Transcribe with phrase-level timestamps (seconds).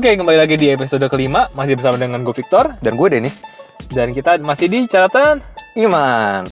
[0.00, 3.44] Oke, kembali lagi di episode kelima, masih bersama dengan gue Victor, Dan gue Denis
[3.92, 5.44] dan kita masih di catatan.
[5.76, 6.48] Iman.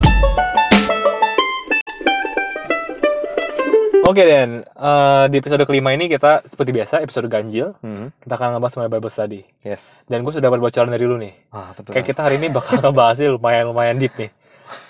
[4.04, 8.59] Oke, Dan, eh, di episode kelima ini kita seperti biasa, episode ganjil, Hmm, kita akan
[8.59, 9.41] ngebahas mengenai Bible study.
[9.64, 10.04] Yes.
[10.11, 11.32] Dan gue sudah dapat bocoran dari lu nih.
[11.55, 11.95] Ah, betul.
[11.95, 14.27] Kayak kita hari ini bakal ngebahasnya lumayan-lumayan deep nih.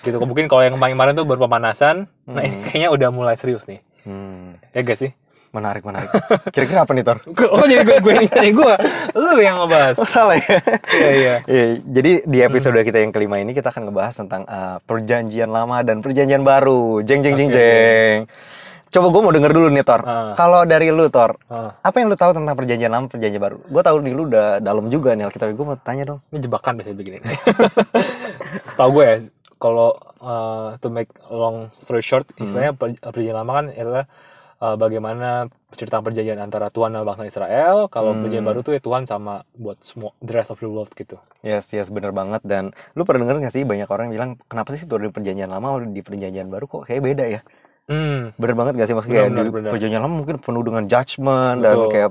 [0.02, 3.78] Gitu, mungkin kalau yang kemarin-kemarin tuh baru pemanasan, nah ini kayaknya udah mulai serius nih.
[4.02, 5.14] Hmm, Ya gak sih?
[5.50, 6.10] Menarik, menarik.
[6.50, 7.18] Kira-kira apa nih, Tor?
[7.48, 8.74] Oh jadi gue gue ini tanya gue,
[9.22, 9.96] lu yang ngebahas.
[9.96, 10.58] Oh, salah ya?
[10.90, 11.34] Iya iya.
[11.44, 15.80] Iya, jadi di episode kita yang kelima ini kita akan ngebahas tentang eh, perjanjian lama
[15.80, 17.00] dan perjanjian baru.
[17.00, 17.56] Jeng jeng jeng Oke.
[17.56, 18.18] jeng.
[18.88, 20.00] Coba gue mau denger dulu nih Tor.
[20.00, 20.32] Ah.
[20.32, 23.60] Kalau dari lu Tor, Ah, apa yang lu tahu tentang perjanjian lama, perjanjian baru?
[23.62, 25.52] Gue tahu di lu udah dalam juga nih Alkitab.
[25.52, 26.20] Gue mau tanya dong.
[26.28, 27.18] ini jebakan biasanya begini.
[28.72, 29.16] Setahu gue ya,
[29.60, 34.04] kalau uh, to make long story short, istilahnya per- perjanjian lama kan adalah
[34.58, 37.86] uh, bagaimana cerita perjanjian antara Tuhan dan bangsa Israel.
[37.88, 38.24] Kalau Hmm.
[38.24, 41.18] perjanjian baru tuh ya Tuhan sama buat semua the rest of the world gitu.
[41.42, 42.42] Yes, yes, bener banget.
[42.42, 45.82] Dan lu pernah denger gak sih banyak orang bilang kenapa sih tuh di perjanjian lama
[45.84, 47.40] di perjanjian baru kok kayak beda ya?
[47.88, 48.36] Hmm.
[48.36, 51.76] Bener banget gak sih maksudnya kayak Benar, di perjanjian lama mungkin penuh dengan judgment dan
[51.88, 52.10] kayak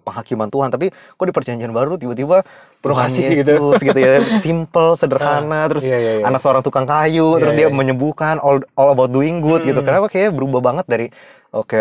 [0.00, 2.48] penghakiman Tuhan tapi kok di perjanjian baru tiba-tiba
[2.78, 3.54] Penuh kasih gitu.
[3.74, 3.98] gitu.
[3.98, 6.24] ya simple sederhana terus iya, iya, iya.
[6.24, 7.74] anak seorang tukang kayu Iya, terus iya, dia iya.
[7.74, 9.86] menyembuhkan all, all about doing good gitu Hmm.
[9.86, 11.06] kenapa kayak berubah banget dari
[11.50, 11.74] oke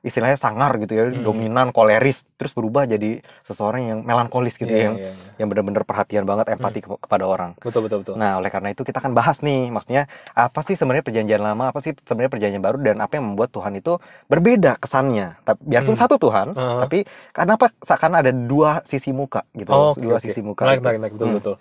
[0.00, 4.84] istilahnya sangar gitu ya dominan koleris terus berubah jadi seseorang yang melankolis gitu Iya, ya,
[4.84, 5.30] yang iya, iya.
[5.36, 8.14] yang benar-benar perhatian banget empati ke- kepada orang Betul betul betul.
[8.14, 11.78] Nah, oleh karena itu kita akan bahas nih, maksudnya apa sih sebenarnya perjanjian lama, apa
[11.78, 15.38] sih sebenarnya perjanjian baru dan apa yang membuat Tuhan itu berbeda kesannya.
[15.42, 16.00] Tapi biarpun Hmm.
[16.00, 16.80] satu Tuhan, Uh-huh.
[16.80, 20.24] tapi kenapa seakan ada dua sisi muka gitu, Oh, oke, dua oke.
[20.24, 20.62] sisi muka.
[20.64, 21.36] Menarik, menarik, betul, Hmm.
[21.36, 21.54] betul.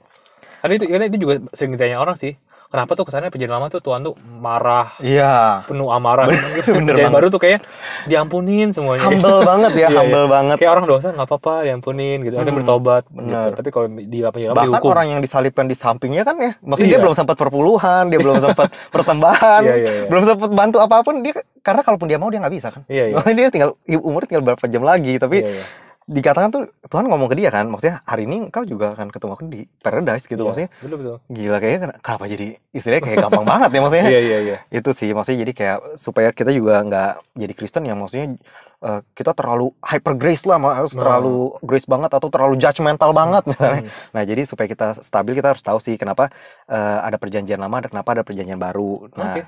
[0.57, 2.33] Karena itu, karena itu juga sering ditanya orang sih.
[2.67, 5.63] Kenapa tuh kesannya perjanjian lama tuh Tuhan tuh marah, Iya.
[5.63, 6.27] penuh amarah.
[6.27, 7.15] bener perjanjian banget.
[7.15, 7.59] baru tuh kayak
[8.03, 9.03] diampunin semuanya.
[9.03, 9.97] Humble banget ya, Iya, iya.
[9.97, 10.55] humble banget.
[10.57, 13.31] Kayak orang dosa nggak apa-apa diampunin gitu, ada Hmm, bertobat bener.
[13.47, 13.55] gitu.
[13.55, 14.91] Tapi kalau di perjanjian lama Bahkan dihukum.
[14.91, 16.93] orang yang disalibkan di sampingnya kan ya, maksudnya Iya.
[16.93, 20.07] dia belum sempat perpuluhan, dia belum sempat persembahan, Iya, iya, iya.
[20.07, 22.83] belum sempat bantu apa pun dia karena kalaupun dia mau dia nggak bisa kan.
[22.85, 23.23] Iya, iya.
[23.29, 25.65] Dia tinggal umur tinggal berapa jam lagi, tapi Iya, iya.
[26.07, 29.43] Dikatakan tuh Tuhan ngomong ke dia kan, maksudnya hari ini engkau juga akan ketemu aku
[29.45, 31.15] di paradise gitu, Iya, maksudnya betul betul.
[31.27, 34.07] gila kayaknya ken- kenapa jadi istilahnya kayak gampang banget ya maksudnya.
[34.07, 34.57] Iya iya iya.
[34.71, 38.39] Itu sih maksudnya jadi kayak supaya kita juga nggak jadi Kristen yang maksudnya
[38.77, 41.01] eh, kita terlalu hyper grace lah, harus Nah.
[41.03, 43.81] terlalu grace banget atau terlalu judgmental banget misalnya.
[43.83, 43.91] Hmm.
[44.15, 46.31] Nah, jadi supaya kita stabil kita harus tahu sih kenapa
[46.65, 49.11] eh, ada perjanjian lama dan kenapa ada perjanjian baru.
[49.11, 49.43] Nah, Oke.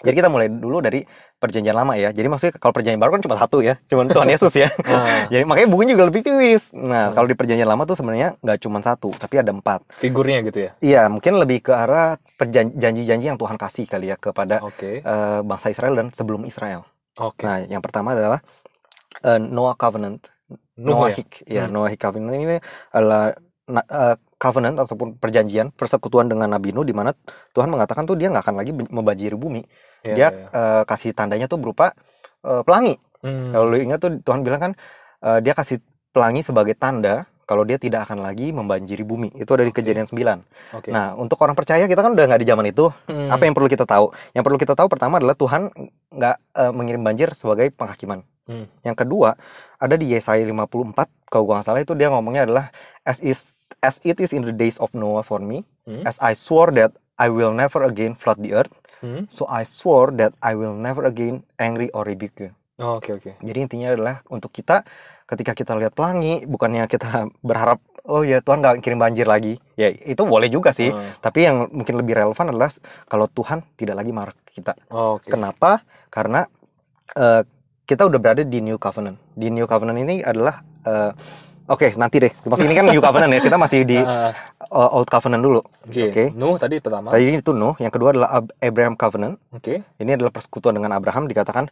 [0.00, 1.04] jadi kita mulai dulu dari
[1.40, 2.12] perjanjian lama ya.
[2.12, 4.68] Jadi maksudnya kalau perjanjian baru kan cuma satu ya, cuma Tuhan Yesus ya.
[4.84, 5.24] Ah.
[5.26, 6.70] Jadi makanya bukunya juga lebih tipis.
[6.70, 7.14] Nah, Hmm.
[7.16, 9.80] kalau di perjanjian lama tuh sebenarnya nggak cuma satu, tapi ada empat.
[9.96, 10.70] Figurnya gitu ya.
[10.78, 12.20] Iya, mungkin lebih ke arah
[12.70, 15.00] janji-janji yang Tuhan kasih kali ya kepada Oke.
[15.00, 16.84] eh, bangsa Israel dan sebelum Israel.
[17.16, 17.42] Oke.
[17.42, 18.44] Nah, yang pertama adalah
[19.20, 20.28] eh, Noah Covenant.
[20.50, 20.56] Ya.
[20.80, 21.72] Noahic, ya, Hmm.
[21.72, 22.56] Noahic Covenant ini
[22.90, 23.32] adalah
[23.66, 27.12] eh, covenant ataupun perjanjian persekutuan dengan Nabi Nuh di mana
[27.52, 29.60] Tuhan mengatakan tuh dia nggak akan lagi membanjiri bumi.
[30.00, 30.48] Iya, dia iya.
[30.48, 31.92] eh, kasih tandanya tuh berupa
[32.40, 32.96] eh, pelangi.
[33.20, 33.52] Hmm.
[33.52, 34.72] Kalau lu ingat tuh Tuhan bilang kan
[35.20, 35.84] eh, dia kasih
[36.16, 39.34] pelangi sebagai tanda kalau dia tidak akan lagi membanjiri bumi.
[39.34, 40.78] Itu ada di kejadian 9.
[40.78, 40.94] Oke.
[40.94, 42.94] Nah, untuk orang percaya kita kan udah nggak di zaman itu.
[43.10, 43.26] Hmm.
[43.26, 44.14] Apa yang perlu kita tahu?
[44.32, 45.68] Yang perlu kita tahu pertama adalah Tuhan
[46.14, 48.22] nggak eh, mengirim banjir sebagai penghakiman.
[48.46, 48.70] Hmm.
[48.86, 49.34] Yang kedua
[49.82, 54.02] ada di Yesaya 54 kalau gua nggak salah itu dia ngomongnya adalah as is as
[54.02, 56.02] it is in the days of Noah for me, Hmm.
[56.02, 59.30] as I swore that I will never again flood the earth, Hmm.
[59.32, 62.50] so I swore that I will never again angry or rebuke you.
[62.80, 63.36] Oh, Oke oke.
[63.40, 64.84] Jadi intinya adalah untuk kita
[65.28, 67.78] ketika kita lihat pelangi bukannya kita berharap
[68.08, 69.60] oh ya Tuhan nggak kirim banjir lagi.
[69.76, 70.88] Ya itu boleh juga sih.
[70.88, 71.12] Hmm.
[71.20, 72.72] Tapi yang mungkin lebih relevan adalah
[73.04, 74.72] kalau Tuhan tidak lagi marah kita.
[74.88, 75.28] Oh, Oke.
[75.28, 75.84] Kenapa?
[76.08, 76.48] Karena
[77.12, 77.42] eh,
[77.84, 79.20] kita udah berada di New Covenant.
[79.36, 81.12] Di New Covenant ini adalah eh,
[81.70, 82.32] Oke, nanti deh.
[82.42, 83.40] Masih ini kan New Covenant ya.
[83.40, 85.60] Kita masih di Ah, eh, Old Covenant dulu.
[85.80, 86.10] Oke.
[86.10, 86.24] Oke.
[86.32, 87.10] Nuh tadi pertama.
[87.10, 89.38] Tadi itu Nuh, yang kedua adalah Ab- Abraham Covenant.
[89.50, 89.86] Oke.
[89.96, 91.70] Ini adalah persekutuan dengan Abraham dikatakan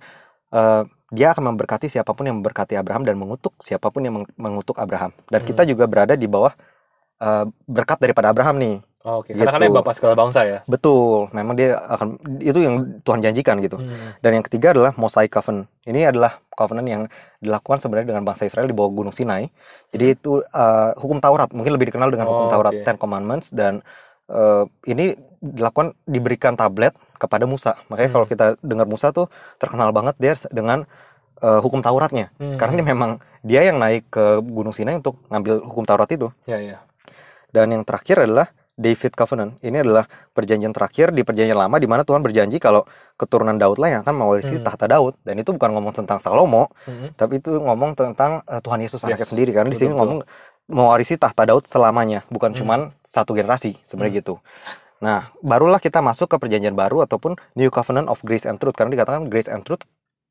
[0.49, 4.34] eh, dia akan memberkati siapa pun yang memberkati Abraham dan mengutuk siapa pun yang meng-
[4.37, 5.11] mengutuk Abraham.
[5.26, 5.49] Dan Hmm.
[5.49, 6.55] kita juga berada di bawah
[7.19, 8.75] eh, berkat daripada Abraham nih.
[9.08, 9.32] Oh, Oke.
[9.32, 9.72] Karena kan Gitu.
[9.72, 10.58] bapak segala bangsa ya.
[10.69, 13.81] Betul, memang dia akan itu yang Tuhan janjikan gitu.
[13.81, 14.12] Hmm.
[14.20, 15.64] Dan yang ketiga adalah Mosaic Covenant.
[15.88, 17.02] Ini adalah covenant yang
[17.40, 19.49] dilakukan sebenarnya dengan bangsa Israel di bawah Gunung Sinai.
[19.88, 22.84] Jadi itu eh, hukum Taurat, mungkin lebih dikenal dengan hukum Oh, Taurat oke.
[22.84, 23.81] Ten Commandments dan
[24.28, 27.81] eh, ini dilakukan diberikan tablet kepada Musa.
[27.88, 28.16] Makanya Hmm.
[28.20, 30.84] kalau kita dengar Musa tuh terkenal banget dia dengan
[31.38, 32.28] eh, hukum Tauratnya.
[32.37, 32.60] Hmm.
[32.60, 33.10] Karena dia memang
[33.40, 36.28] dia yang naik ke Gunung Sinai untuk ngambil hukum Taurat itu.
[36.44, 36.82] Ya ya.
[37.49, 39.58] Dan yang terakhir adalah David Covenant.
[39.58, 42.86] Ini adalah perjanjian terakhir di perjanjian lama di mana Tuhan berjanji kalau
[43.19, 44.64] keturunan Daud lah yang akan mewarisi Hmm.
[44.64, 45.19] tahta Daud.
[45.26, 47.19] Dan itu bukan ngomong tentang Salomo, Mhm.
[47.19, 49.50] tapi itu ngomong tentang eh, Tuhan Yesus anaknya Yes, sendiri.
[49.50, 50.22] Karena di sini ngomong
[50.70, 52.58] mewarisi tahta Daud selamanya, bukan Hmm.
[52.62, 54.38] cuman satu generasi sebenarnya gitu.
[54.98, 58.94] Nah, barulah kita masuk ke perjanjian baru ataupun New Covenant of Grace and Truth karena
[58.94, 59.82] dikatakan Grace and Truth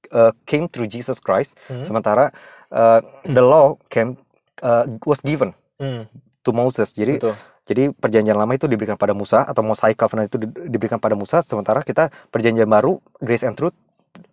[0.09, 1.83] uh, came through Jesus Christ, Mhm.
[1.83, 2.31] sementara
[2.71, 4.15] uh, the law came
[4.63, 6.07] uh, was given Hmm,
[6.41, 6.89] to Moses.
[6.91, 7.35] Jadi betul.
[7.67, 11.43] Jadi perjanjian lama itu diberikan pada Musa atau Mosaic Covenant itu di- diberikan pada Musa,
[11.43, 13.75] sementara kita perjanjian baru Grace and Truth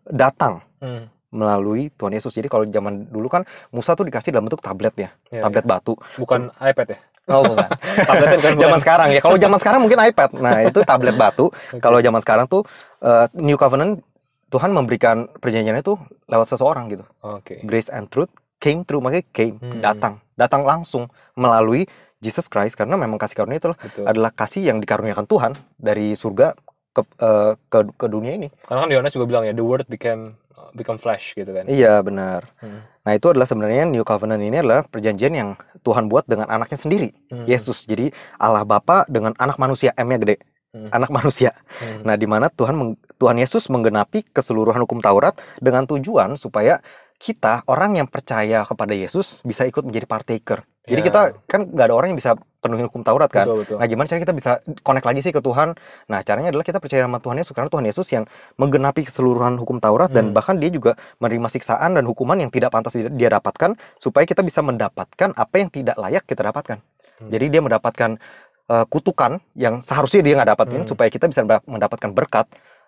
[0.07, 2.31] datang Hmm, melalui Tuhan Yesus.
[2.31, 5.71] Jadi kalau zaman dulu kan Musa tuh dikasih dalam bentuk tablet ya, iya, tablet iya.
[5.73, 5.97] batu.
[6.15, 6.99] Bukan iPad ya?
[7.25, 7.69] Oh bukan.
[8.09, 9.21] Tablet kan zaman sekarang ya.
[9.25, 10.37] Kalau zaman sekarang mungkin iPad.
[10.37, 11.49] Nah, itu tablet batu.
[11.85, 12.69] Kalau zaman sekarang tuh
[13.01, 14.05] uh, New Covenant
[14.53, 15.97] Tuhan memberikan perjanjiannya tuh
[16.29, 17.05] lewat seseorang gitu.
[17.25, 17.65] Oke.
[17.65, 18.29] Grace and truth
[18.61, 19.81] came through makanya came Hmm.
[19.81, 21.89] datang datang langsung melalui
[22.25, 24.09] Jesus Christ karena memang kasih karunia itu Betul.
[24.09, 26.57] adalah kasih yang dikaruniakan Tuhan dari surga
[26.97, 28.49] ke uh, ke, ke dunia ini.
[28.65, 30.41] Karena kan Yohanes juga bilang ya, the word became
[30.75, 31.69] become flesh gitu kan.
[31.71, 32.51] Iya benar.
[32.59, 32.83] Hmm.
[33.07, 35.51] Nah itu adalah sebenarnya New Covenant ini adalah perjanjian yang
[35.85, 37.47] Tuhan buat dengan anaknya sendiri, Hmm.
[37.47, 37.87] Yesus.
[37.87, 38.11] Jadi
[38.41, 40.37] Allah Bapa dengan anak manusia, M-nya gede,
[40.75, 40.91] Hmm.
[40.91, 41.55] anak manusia.
[41.79, 42.03] Hmm.
[42.03, 46.83] Nah, di mana Tuhan Tuhan Yesus menggenapi keseluruhan hukum Taurat dengan tujuan supaya
[47.25, 50.61] kita orang yang percaya kepada Yesus bisa ikut menjadi partaker.
[50.85, 51.07] Jadi Ya.
[51.09, 53.49] kita kan nggak ada orang yang bisa penuhi hukum Taurat kan.
[53.49, 53.77] Betul, betul.
[53.81, 54.51] Nah, gimana caranya kita bisa
[54.85, 55.73] connect lagi sih ke Tuhan?
[56.05, 58.25] Nah, caranya adalah kita percaya sama Tuhan Yesus karena Tuhan Yesus yang
[58.55, 60.37] menggenapi keseluruhan hukum Taurat dan Hmm.
[60.37, 64.61] bahkan dia juga menerima siksaan dan hukuman yang tidak pantas dia dapatkan supaya kita bisa
[64.61, 66.77] mendapatkan apa yang tidak layak kita dapatkan.
[66.77, 67.29] Hmm.
[67.33, 68.21] Jadi dia mendapatkan
[68.65, 70.89] uh, kutukan yang seharusnya dia nggak dapatin Hmm.
[70.89, 72.47] supaya kita bisa mendap- mendapatkan berkat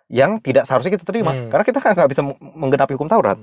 [0.09, 1.49] yang tidak seharusnya kita terima Hmm.
[1.49, 3.37] karena kita nggak bisa meng- menggenapi hukum Taurat.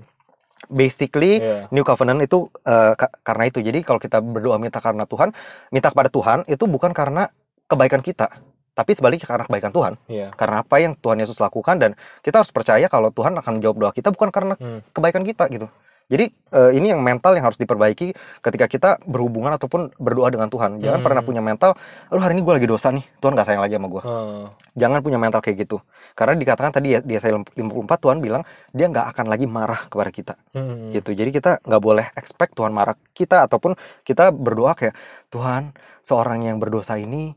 [0.64, 1.68] Basically Iya.
[1.70, 3.60] New Covenant itu uh, ka- karena itu.
[3.60, 5.36] Jadi kalau kita berdoa minta karena Tuhan,
[5.70, 7.28] minta kepada Tuhan itu bukan karena
[7.66, 8.32] kebaikan kita,
[8.72, 9.94] tapi sebaliknya karena kebaikan Tuhan.
[10.08, 10.32] Iya.
[10.32, 11.92] Karena apa yang Tuhan Yesus lakukan dan
[12.22, 14.80] kita harus percaya kalau Tuhan akan menjawab doa kita bukan karena Hmm.
[14.90, 15.68] kebaikan kita gitu.
[16.06, 20.78] Jadi eh, ini yang mental yang harus diperbaiki ketika kita berhubungan ataupun berdoa dengan Tuhan.
[20.78, 21.06] Jangan Hmm.
[21.06, 21.74] pernah punya mental,
[22.08, 24.04] aduh hari ini gue lagi dosa nih, Tuhan gak sayang lagi sama gue.
[24.04, 24.46] Hmm.
[24.74, 25.82] Jangan punya mental kayak gitu.
[26.14, 27.58] Karena dikatakan tadi ya di Yesaya 54
[27.98, 30.92] Tuhan bilang dia nggak akan lagi marah kepada kita Hmm.
[30.92, 31.12] gitu.
[31.12, 33.74] Jadi kita nggak boleh expect Tuhan marah kita ataupun
[34.04, 34.94] kita berdoa kayak
[35.30, 37.34] Tuhan seorang yang berdosa ini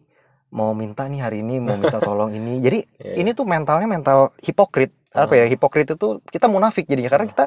[0.49, 2.59] mau minta nih hari ini mau minta tolong ini.
[2.67, 3.15] Jadi Iya.
[3.19, 7.45] ini tuh mentalnya mental hipokrit apa ya hipokrit itu kita munafik jadinya karena kita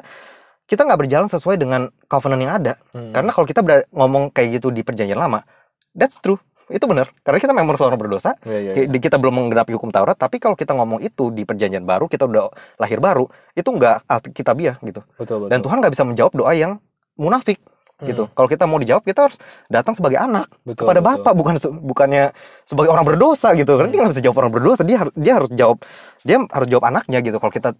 [0.70, 2.72] kita nggak berjalan sesuai dengan covenant yang ada.
[2.94, 3.10] Hmm.
[3.10, 5.42] Karena kalau kita ngomong kayak gitu di perjanjian lama,
[5.90, 6.38] that's true.
[6.70, 7.10] Itu benar.
[7.26, 8.86] Karena kita memang seorang berdosa, Ki- iya.
[8.86, 12.30] di- kita belum menggenapi hukum Taurat, tapi kalau kita ngomong itu di perjanjian baru, kita
[12.30, 12.46] udah
[12.78, 13.26] lahir baru,
[13.58, 15.02] itu nggak alkitabiah gitu.
[15.18, 15.50] Betul, betul.
[15.50, 16.78] Dan Tuhan nggak bisa menjawab doa yang
[17.18, 17.58] munafik
[18.00, 18.24] gitu.
[18.24, 18.32] Hmm.
[18.32, 19.36] Kalau kita mau dijawab, kita harus
[19.66, 21.20] datang sebagai anak Betul, kepada betul.
[21.20, 22.24] Bapak, bukan se- bukannya
[22.62, 23.74] sebagai orang berdosa gitu.
[23.74, 23.92] Karena Hmm.
[23.92, 25.76] dia nggak bisa jawab orang berdosa, dia harus dia harus jawab
[26.22, 27.36] dia harus jawab anaknya gitu.
[27.36, 27.74] Kalau kita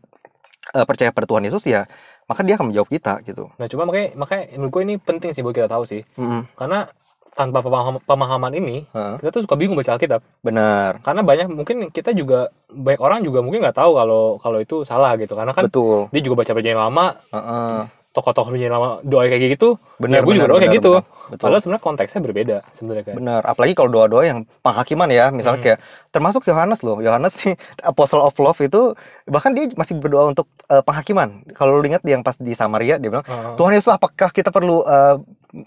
[0.70, 1.88] eh, percaya pada Tuhan Yesus ya,
[2.31, 3.50] maka dia akan menjawab kita gitu.
[3.59, 6.06] Nah, cuma makanya makanya menurut gue ini penting sih buat kita tahu sih.
[6.15, 6.47] Mm-mm.
[6.55, 6.87] Karena
[7.35, 9.15] tanpa pemaham- pemahaman ini, Heeh.
[9.19, 10.23] kita tuh suka bingung baca Alkitab.
[10.47, 14.87] Benar, Karena banyak mungkin kita juga banyak orang juga mungkin nggak tahu kalau kalau itu
[14.87, 15.35] salah gitu.
[15.35, 16.06] Karena kan betul.
[16.15, 17.79] dia juga baca perjanjian lama, Heeh.
[18.11, 19.79] Tokoh-tokoh lama doa kayak gitu.
[20.03, 20.93] Benar, ya gue juga doa kayak gitu.
[21.31, 21.47] Betul.
[21.47, 23.15] Padahal sebenarnya konteksnya berbeda sebenarnya kan.
[23.23, 25.67] Benar, apalagi kalau doa-doa yang penghakiman ya, misalnya Hmm.
[25.71, 25.79] kayak
[26.11, 26.99] termasuk Yohanes loh.
[26.99, 27.55] Yohanes nih
[27.90, 28.99] Apostle of Love itu
[29.31, 31.47] bahkan dia masih berdoa untuk eh, penghakiman.
[31.55, 33.55] Kalau lu ingat yang pas di Samaria dia bilang, Heeh.
[33.55, 35.17] "Tuhan Yesus, apakah kita perlu eh,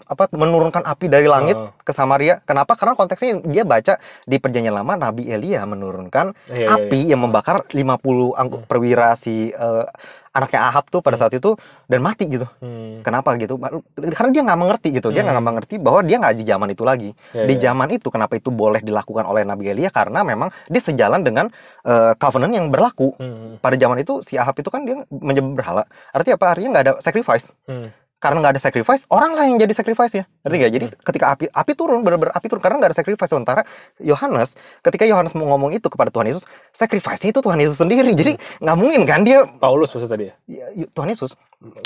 [0.04, 1.72] apa menurunkan api dari langit Heeh.
[1.80, 2.76] ke Samaria?" Kenapa?
[2.76, 3.96] Karena konteksnya dia baca
[4.28, 9.48] di Perjanjian Lama Nabi Elia menurunkan Iya, iya, api yang membakar 50 angkut perwira si
[9.48, 9.86] eh,
[10.34, 11.54] anaknya Ahab tuh pada saat itu
[11.86, 12.44] dan mati gitu.
[12.58, 13.06] Hmm.
[13.06, 13.54] Kenapa gitu?
[13.94, 15.14] Karena dia nggak mengerti gitu.
[15.14, 15.46] Dia nggak Hmm.
[15.46, 17.10] mengerti bahwa dia nggak di zaman itu lagi.
[17.30, 17.70] Ya, di ya.
[17.70, 19.94] zaman itu kenapa itu boleh dilakukan oleh Nabi Elia?
[19.94, 21.46] Karena memang dia sejalan dengan
[21.86, 23.14] eh, covenant yang berlaku.
[23.16, 23.62] Hmm.
[23.62, 25.82] Pada zaman itu si Ahab itu kan dia menyembah berhala.
[26.10, 26.46] Artinya apa?
[26.50, 27.54] Artinya nggak ada sacrifice.
[27.70, 27.94] Hmm.
[28.24, 30.24] Karena nggak ada sacrifice, orang lah yang jadi sacrifice ya.
[30.48, 30.72] Ngerti nggak?
[30.72, 33.28] Jadi ketika api api turun, benar-benar api turun karena nggak ada sacrifice.
[33.28, 33.68] Sementara
[34.00, 38.16] Yohanes, ketika Yohanes mau ngomong itu kepada Tuhan Yesus, sacrifice-nya itu Tuhan Yesus sendiri.
[38.16, 40.34] Jadi nggak mungkin kan dia Paulus maksud tadi ya.
[40.48, 41.36] ya, Tuhan Yesus,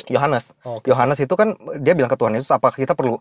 [0.07, 0.54] Yohanes.
[0.62, 0.87] Oh, oke.
[0.87, 3.18] Yohanes itu kan dia bilang ke Tuhan Yesus, apakah kita perlu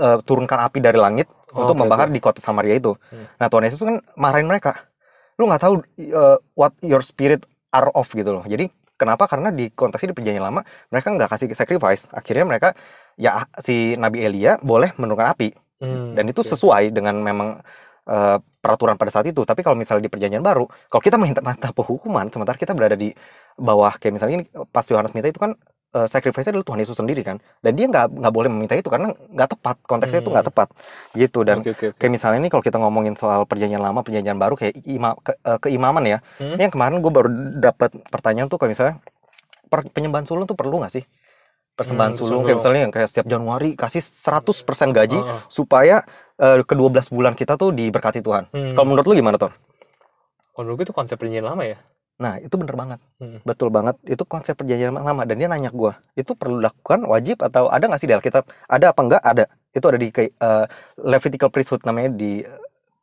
[0.00, 2.16] eh, turunkan api dari langit Oh, untuk oke, membakar oke.
[2.16, 2.96] di kota Samaria itu?
[3.12, 3.28] Hmm.
[3.38, 4.88] Nah Tuhan Yesus kan marahin mereka.
[5.36, 7.44] Lu nggak tahu eh, what your spirit
[7.76, 8.42] are of gitu loh.
[8.48, 8.72] Jadi
[9.04, 9.24] kenapa?
[9.28, 12.08] Karena di konteksnya di perjanjian lama mereka nggak kasih sacrifice.
[12.10, 12.68] Akhirnya mereka
[13.20, 15.50] ya si Nabi Elia boleh menurunkan api
[15.82, 16.14] Hmm.
[16.16, 16.54] dan itu Oke.
[16.54, 17.58] sesuai dengan memang
[18.08, 19.42] eh, peraturan pada saat itu.
[19.48, 23.10] Tapi kalau misalnya di perjanjian baru, kalau kita minta minta penghukuman, sementara kita berada di
[23.58, 25.56] bawah kayak misalnya ini pas Yohanes minta itu kan
[25.94, 29.10] uh, sacrifice adalah Tuhan Yesus sendiri kan dan dia nggak nggak boleh meminta itu karena
[29.10, 30.52] nggak tepat konteksnya itu nggak Hmm.
[30.52, 30.68] tepat
[31.14, 31.96] gitu dan Oke, oke, oke.
[31.96, 35.58] kayak misalnya nih kalau kita ngomongin soal perjanjian lama perjanjian baru kayak ima, ke- eh,
[35.60, 36.54] keimaman ya Hmm.
[36.54, 38.94] ini yang kemarin gue baru dapat pertanyaan tuh kayak misalnya
[39.66, 41.04] per- penyembahan sulung tuh perlu nggak sih
[41.74, 45.40] persembahan Hmm, sulung kayak misalnya yang kayak setiap Januari kasih 100% gaji Heeh.
[45.48, 48.74] supaya eh, ke 12 bulan kita tuh diberkati Tuhan Hmm.
[48.74, 49.50] kalau menurut lu gimana Ton?
[50.50, 51.78] Kalau menurut gue itu konsep perjanjian lama ya.
[52.14, 53.38] Nah itu bener banget Hmm.
[53.42, 57.66] betul banget itu konsep perjanjian lama dan dia nanya gue itu perlu dilakukan wajib atau
[57.72, 60.64] ada nggak sih di Alkitab ada apa enggak ada itu ada di eh,
[61.00, 62.44] Levitical priesthood namanya di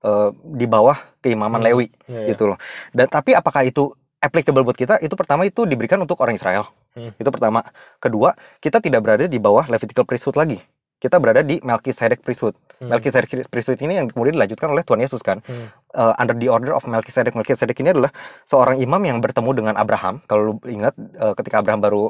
[0.01, 1.67] eh, di bawah keimaman Hmm.
[1.67, 2.27] Lewi Iya, iya.
[2.33, 2.57] gitu loh.
[2.95, 3.91] Dan tapi apakah itu
[4.21, 5.01] applicable buat kita?
[5.01, 6.69] Itu pertama itu diberikan untuk orang Israel.
[6.93, 7.09] Hmm.
[7.17, 7.65] Itu pertama.
[7.97, 10.61] Kedua, kita tidak berada di bawah Levitical priesthood lagi.
[11.01, 12.53] Kita berada di Melchizedek priesthood.
[12.77, 12.93] Hmm.
[12.93, 15.41] Melchizedek priesthood ini yang kemudian dilanjutkan oleh Tuhan Yesus kan.
[15.41, 15.73] Hmm.
[15.91, 17.33] Uh, under the order of Melchizedek.
[17.33, 18.13] Melchizedek ini adalah
[18.45, 20.21] seorang imam yang bertemu dengan Abraham.
[20.29, 22.03] Kalau lu ingat uh, ketika Abraham baru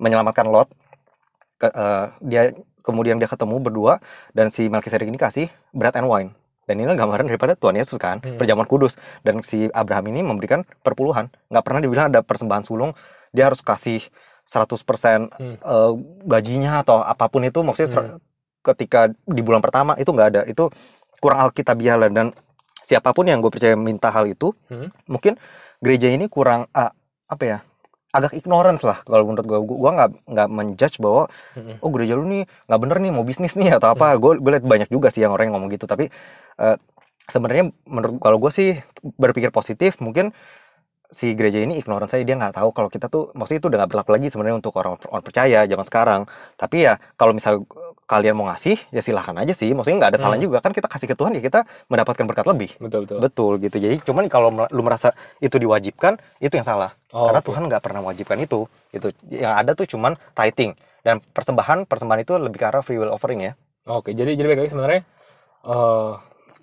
[0.00, 0.72] menyelamatkan Lot,
[1.56, 4.00] ke- uh, dia kemudian dia ketemu berdua
[4.32, 6.32] dan si Melchizedek ini kasih bread and wine.
[6.64, 8.36] Dan ini gambaran daripada Tuhan Yesus kan, Hmm.
[8.36, 8.96] perjamuan kudus.
[9.20, 11.28] Dan si Abraham ini memberikan perpuluhan.
[11.48, 12.92] Nggak pernah dibilang ada persembahan sulung,
[13.28, 14.04] dia harus kasih
[14.48, 15.56] 100% Hmm.
[15.56, 15.92] eh,
[16.24, 17.60] gajinya atau apa pun itu.
[17.60, 18.20] Maksudnya Hmm.
[18.74, 20.42] Ketika di bulan pertama itu nggak ada.
[20.44, 20.68] Itu
[21.18, 22.10] kurang alkitabiah lah.
[22.10, 22.30] Dan
[22.80, 24.88] siapa pun yang gue percaya minta hal itu, Hmm.
[25.06, 25.36] mungkin
[25.80, 26.90] gereja ini kurang, ah,
[27.28, 27.58] apa ya,
[28.08, 29.58] agak ignorance lah kalau menurut gue.
[29.76, 31.76] Gue nggak nggak menjudge bahwa Hmm.
[31.82, 34.64] oh gereja lu nih nggak bener nih mau bisnis nih atau apa gue gue liat
[34.64, 36.08] banyak juga sih yang orang yang ngomong gitu tapi
[36.58, 36.76] eh,
[37.28, 38.80] sebenarnya menurut kalau gue sih
[39.20, 40.32] berpikir positif mungkin
[41.08, 43.90] si gereja ini ignorance saya dia nggak tahu kalau kita tuh maksudnya itu udah nggak
[43.96, 46.20] berlaku lagi sebenarnya untuk orang orang percaya zaman sekarang.
[46.60, 47.64] Tapi ya kalau misal
[48.04, 49.72] kalian mau ngasih ya silahkan aja sih.
[49.72, 50.58] Maksudnya nggak ada salahnya juga.
[50.60, 52.70] Kan kita kasih ke Tuhan ya kita mendapatkan berkat lebih.
[52.76, 53.18] Betul betul.
[53.24, 53.76] betul gitu.
[53.80, 56.92] Jadi cuman kalau lu merasa itu diwajibkan itu yang salah.
[57.08, 57.48] Oh, karena oke.
[57.48, 60.76] Tuhan nggak pernah mewajibkan itu itu yang ada tuh cuman tithing.
[61.00, 63.52] Dan persembahan persembahan itu lebih ke arah free will offering ya.
[63.88, 65.00] Oke, jadi jadi baik lagi sebenarnya
[65.64, 66.12] eh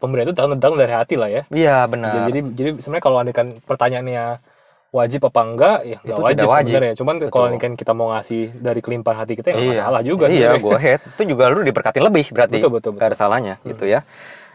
[0.06, 1.42] pemberian itu datang datang dari hati lah ya.
[1.50, 4.26] iya benar jadi, jadi sebenarnya kalau kan pertanyaannya
[4.94, 6.72] wajib apa enggak ya Itu wajib, tidak wajib.
[6.72, 6.94] sebenarnya.
[6.96, 7.60] Cuman kalau Betul.
[7.60, 10.26] kan kita mau ngasih dari kelimpahan hati kita ya iya masalah juga.
[10.32, 13.04] iya go ahead itu juga lu diberkatin lebih berarti Betul betul betul.
[13.04, 13.76] ada salahnya Hmm.
[13.76, 14.08] gitu ya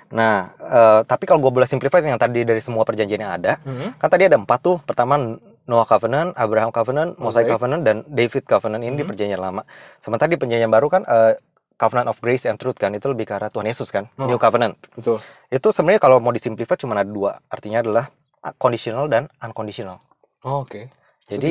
[0.09, 3.92] nah eh, tapi kalau gue boleh simplify yang tadi dari semua perjanjian yang ada Hmm.
[3.95, 7.52] kan tadi ada empat tuh pertama Noah Covenant, Abraham Covenant, Mosaic Mosaic.
[7.52, 9.11] Covenant, dan David Covenant ini di Mhm.
[9.12, 9.62] perjanjian lama.
[10.00, 11.38] Sementara di perjanjian baru kan eh,
[11.80, 14.28] Covenant of Grace and Truth kan itu lebih ke arah Tuhan Yesus kan, Oh.
[14.28, 14.76] New Covenant.
[14.92, 15.25] Betul.
[15.49, 18.12] Itu sebenarnya kalau mau disimplify cuma ada dua, artinya adalah
[18.54, 20.04] conditional dan unconditional.
[20.42, 20.92] Oh, Oke.
[21.25, 21.50] Terus Jadi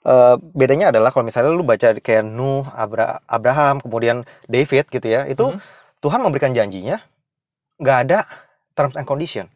[0.00, 5.26] eh, bedanya adalah kalau misalnya lu baca kayak Nuh, Abra- Abraham, kemudian David gitu ya,
[5.26, 5.58] itu Mhm.
[5.98, 7.02] Tuhan memberikan janjinya
[7.76, 8.18] nggak ada
[8.72, 9.50] terms and condition.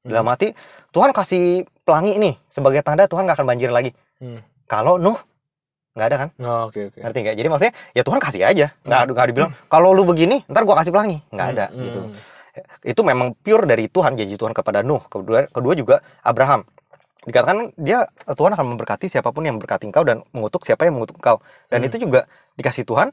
[0.00, 0.32] Dalam Hmm.
[0.32, 0.48] arti
[0.90, 1.44] Tuhan kasih
[1.80, 3.90] pelangi nih sebagai tanda Tuhan nggak akan banjir lagi.
[4.18, 4.40] Hmm.
[4.64, 5.16] Kalau Nuh
[5.94, 6.28] nggak ada kan?
[6.38, 6.98] Oh, Oke oke.
[6.98, 7.34] Ngerti nggak?
[7.34, 8.66] Jadi maksudnya ya Tuhan kasih aja.
[8.82, 9.10] Nggak Hmm.
[9.10, 11.22] nggak dibilang kalau lu begini ntar gua kasih pelangi.
[11.30, 12.00] Nggak ada Hmm, gitu.
[12.02, 12.14] hmm.
[12.84, 15.02] Itu memang pure dari Tuhan janji Tuhan kepada Nuh.
[15.04, 16.66] Kedua kedua juga Abraham.
[17.22, 21.16] Dikatakan dia Tuhan akan memberkati siapa pun yang memberkati engkau dan mengutuk siapa yang mengutuk
[21.16, 21.38] engkau.
[21.66, 21.88] Dan Hmm.
[21.88, 23.10] itu juga dikasih Tuhan.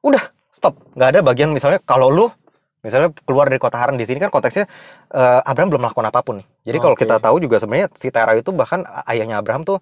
[0.00, 0.80] Udah stop.
[0.92, 2.26] Nggak ada bagian misalnya kalau lu
[2.80, 4.68] misalnya keluar dari kota Haran di sini kan konteksnya
[5.12, 6.46] eh, Abraham belum melakukan apa pun nih.
[6.68, 7.04] Jadi kalau Oke.
[7.04, 9.78] kita tahu juga sebenarnya si Tera itu bahkan ayahnya Abraham tuh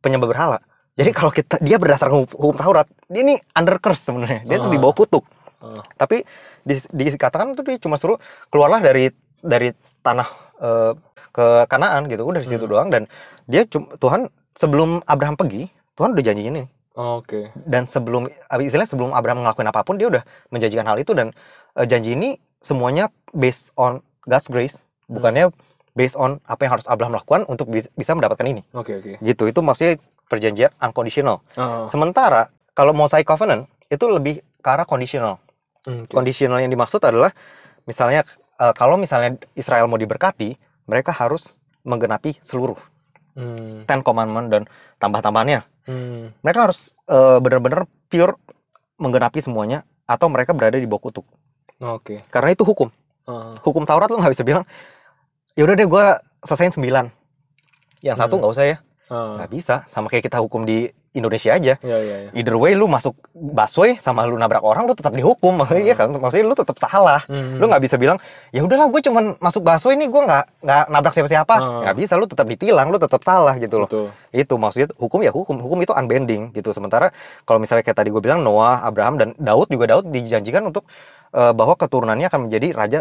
[0.00, 0.58] penyembah berhala.
[0.94, 4.42] Jadi kalau kita dia berdasarkan hukum, hukum Taurat, dia ini under curse sebenarnya.
[4.44, 4.74] Dia tuh Ah.
[4.74, 5.24] di bawah kutuk.
[5.60, 5.80] Oh.
[5.94, 6.24] Tapi
[6.60, 8.16] di- dikatakan tuh dia cuma suruh
[8.48, 10.28] keluarlah dari dari tanah
[10.60, 10.92] eh,
[11.30, 12.72] ke Kanaan gitu, udah di situ Hmm.
[12.76, 13.08] doang dan
[13.46, 16.64] dia cum- Tuhan sebelum Abraham pergi, Tuhan udah janjiin ini.
[16.92, 17.48] Oh, Oke.
[17.56, 21.32] Dan sebelum istilahnya sebelum Abraham ngelakuin apa pun dia udah menjanjikan hal itu dan
[21.72, 25.16] eh, janji ini semuanya based on God's grace, Hmm.
[25.16, 25.48] bukannya
[25.90, 28.60] based on apa yang harus Abraham lakukan untuk bis- bisa mendapatkan ini.
[28.70, 29.16] Oke oke.
[29.16, 29.42] Gitu.
[29.46, 29.96] Itu maksudnya
[30.30, 31.42] perjanjian unconditional.
[31.58, 31.90] Oh.
[31.90, 35.42] Sementara kalau Mosaic Covenant itu lebih ke arah conditional.
[35.82, 36.14] Hmm, oke.
[36.14, 37.34] Conditional yang dimaksud adalah
[37.84, 38.22] misalnya
[38.56, 40.54] eh, kalau misalnya Israel mau diberkati,
[40.86, 42.78] mereka harus menggenapi seluruh
[43.30, 43.86] Hmm.
[43.86, 44.62] Ten Commandment dan
[44.98, 45.62] tambah-tambahannya.
[45.86, 46.34] Hmm.
[46.42, 48.34] Mereka harus eh, benar-benar pure
[48.98, 51.24] menggenapi semuanya atau mereka berada di bawah kutuk.
[51.80, 52.26] Oke.
[52.28, 52.90] Karena itu hukum.
[53.30, 53.54] Oh.
[53.62, 54.66] Hukum Taurat lo nggak bisa bilang,
[55.54, 56.04] ya udah deh gue
[56.42, 57.06] selesaiin sembilan.
[58.02, 58.40] Yang satu Hmm.
[58.42, 58.76] nggak usah ya,
[59.10, 59.34] Oh.
[59.36, 59.82] nggak bisa.
[59.84, 61.74] Sama kayak kita hukum di Indonesia aja.
[61.76, 62.30] Iya iya iya.
[62.32, 66.14] Either way lu masuk busway sama lu nabrak orang lu tetap dihukum maksudnya iya kan
[66.14, 67.58] maksudnya lu tetap salah Hmm.
[67.58, 71.10] lu nggak bisa bilang ya udahlah gue cuman masuk busway ini gue nggak nggak nabrak
[71.10, 71.82] siapa-siapa Hmm.
[71.82, 74.06] nggak bisa lu tetap ditilang lu tetap salah gitu loh Betul.
[74.30, 77.10] itu maksudnya hukum ya hukum hukum itu unbending gitu sementara
[77.42, 80.86] kalau misalnya kayak tadi gue bilang Noah Abraham dan Daud juga Daud dijanjikan untuk
[81.32, 83.00] eh, bahwa keturunannya akan menjadi raja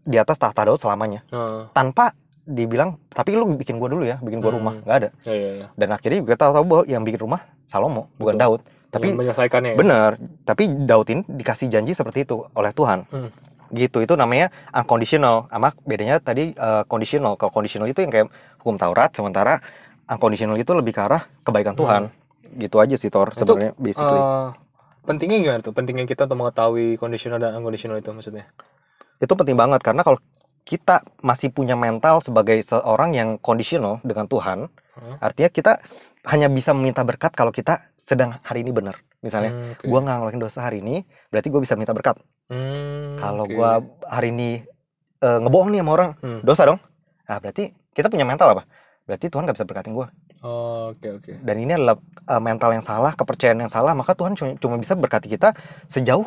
[0.00, 1.66] di atas tahta Daud selamanya Oh.
[1.72, 2.14] tanpa
[2.48, 4.56] dibilang tapi lu bikin gue dulu ya bikin gue Hmm.
[4.56, 5.66] rumah nggak ada Iya iya iya.
[5.70, 8.42] dan akhirnya juga tahu tahu bahwa yang bikin rumah Salomo bukan Betul.
[8.42, 9.70] Daud Tapi Dengan menyelesaikannya.
[9.70, 9.76] ya?
[9.76, 10.10] bener,
[10.42, 13.04] tapi Daud ini dikasih janji seperti itu oleh Tuhan.
[13.06, 13.28] Hmm.
[13.68, 15.44] Gitu, itu namanya unconditional.
[15.46, 17.36] Sama bedanya tadi eh, conditional.
[17.36, 19.60] Kalau conditional itu yang kayak hukum Taurat, sementara
[20.06, 22.08] unconditional itu lebih ke arah kebaikan Tuhan.
[22.50, 23.36] Gitu aja sih Thor Hmm.
[23.36, 24.20] Itu, sebenarnya basically.
[24.24, 24.48] Eh,
[25.04, 25.72] pentingnya gimana tuh?
[25.76, 28.48] Pentingnya kita untuk mengetahui conditional dan unconditional itu maksudnya.
[29.18, 30.16] itu penting banget karena kalau
[30.68, 35.16] kita masih punya mental sebagai seorang yang conditional dengan Tuhan, Hmm.
[35.22, 35.72] artinya kita
[36.26, 38.98] hanya bisa meminta berkat kalau kita sedang hari ini benar.
[39.22, 39.84] Misalnya, Hmm, oke.
[39.86, 42.18] gua nggak ngelakuin dosa hari ini, berarti gue bisa minta berkat.
[42.50, 43.54] Hmm, Kalau oke.
[43.54, 44.60] gua hari ini
[45.18, 46.40] eh, ngebohong nih sama orang, Hmm.
[46.42, 46.78] dosa dong.
[47.26, 48.62] Nah, berarti kita punya mental apa?
[49.02, 50.10] Berarti Tuhan nggak bisa berkatin gua.
[50.42, 51.32] Oh, oke oke.
[51.42, 51.98] Dan ini adalah
[52.28, 55.54] eh, mental yang salah, kepercayaan yang salah, maka Tuhan cuma, cuma bisa berkati kita
[55.86, 56.26] sejauh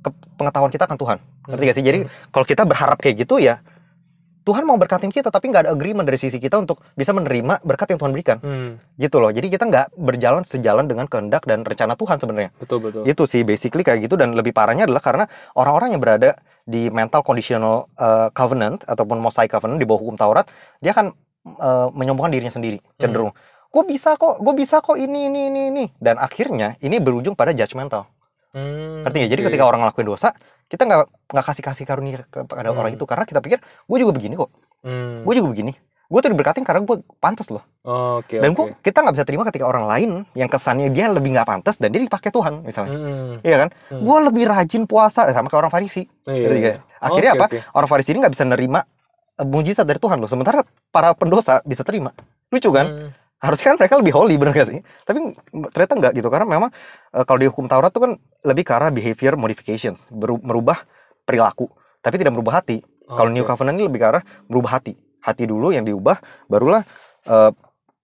[0.00, 1.18] ke- pengetahuan kita akan Tuhan.
[1.46, 1.84] Ngerti gak sih?
[1.84, 3.60] Jadi kalau kita berharap kayak gitu ya,
[4.40, 7.92] Tuhan mau berkatin kita, tapi nggak ada agreement dari sisi kita untuk bisa menerima berkat
[7.92, 8.36] yang Tuhan berikan.
[8.40, 9.28] Hmm, Gitu loh.
[9.28, 12.50] Jadi kita nggak berjalan sejalan dengan kehendak dan rencana Tuhan sebenarnya.
[12.56, 13.04] betul betul.
[13.04, 17.20] Itu sih basically kayak gitu dan lebih parahnya adalah karena orang-orang yang berada di mental
[17.20, 20.48] conditional uh, covenant ataupun mosaic covenant di bawah hukum Taurat,
[20.80, 21.12] dia akan
[21.60, 23.36] uh, menyombongkan dirinya sendiri, cenderung.
[23.68, 27.52] Gue bisa kok, gue bisa kok ini ini ini ini dan akhirnya ini berujung pada
[27.52, 28.08] judgmental.
[28.50, 29.30] Hmm, Ngerti nggak?
[29.30, 30.28] Jadi ketika orang ngelakuin dosa,
[30.66, 32.76] kita nggak nggak kasih kasih karunia kepada Hmm.
[32.76, 35.72] orang itu karena kita pikir gue juga begini kok, Hmm, gue juga begini.
[36.04, 37.62] Gue tuh diberkatin karena gue pantas loh.
[37.80, 38.56] oh, oke Dan oke.
[38.56, 41.88] gua- kita nggak bisa terima ketika orang lain yang kesannya dia lebih nggak pantas dan
[41.88, 42.90] dia dipakai Tuhan misalnya.
[42.92, 43.68] Hmm, Iya kan?
[43.88, 44.02] Hmm.
[44.02, 46.10] Gue lebih rajin puasa sama kayak orang Farisi.
[46.24, 46.62] iya, Ngerti iya.
[46.66, 46.76] nggak?
[47.00, 47.46] Akhirnya Oke, apa?
[47.46, 47.58] oke.
[47.72, 48.80] Orang Farisi ini nggak bisa nerima
[49.32, 50.26] eh, mujizat dari Tuhan loh.
[50.26, 52.10] Sementara para pendosa bisa terima.
[52.50, 52.86] Lucu kan?
[52.90, 53.08] Hmm,
[53.40, 54.84] Harusnya kan mereka lebih holy bener gak sih?
[54.84, 55.32] Tapi
[55.72, 56.70] ternyata nggak gitu karena memang
[57.16, 58.12] eh, kalau di hukum Taurat tuh kan
[58.44, 60.84] lebih ke arah behavior modifications, beru- merubah
[61.24, 61.72] perilaku,
[62.04, 62.84] tapi tidak merubah hati.
[63.08, 63.40] Kalau Oke.
[63.40, 64.92] New Covenant ini lebih ke arah merubah hati.
[65.24, 66.20] Hati dulu yang diubah,
[66.52, 66.84] barulah
[67.24, 67.50] eh,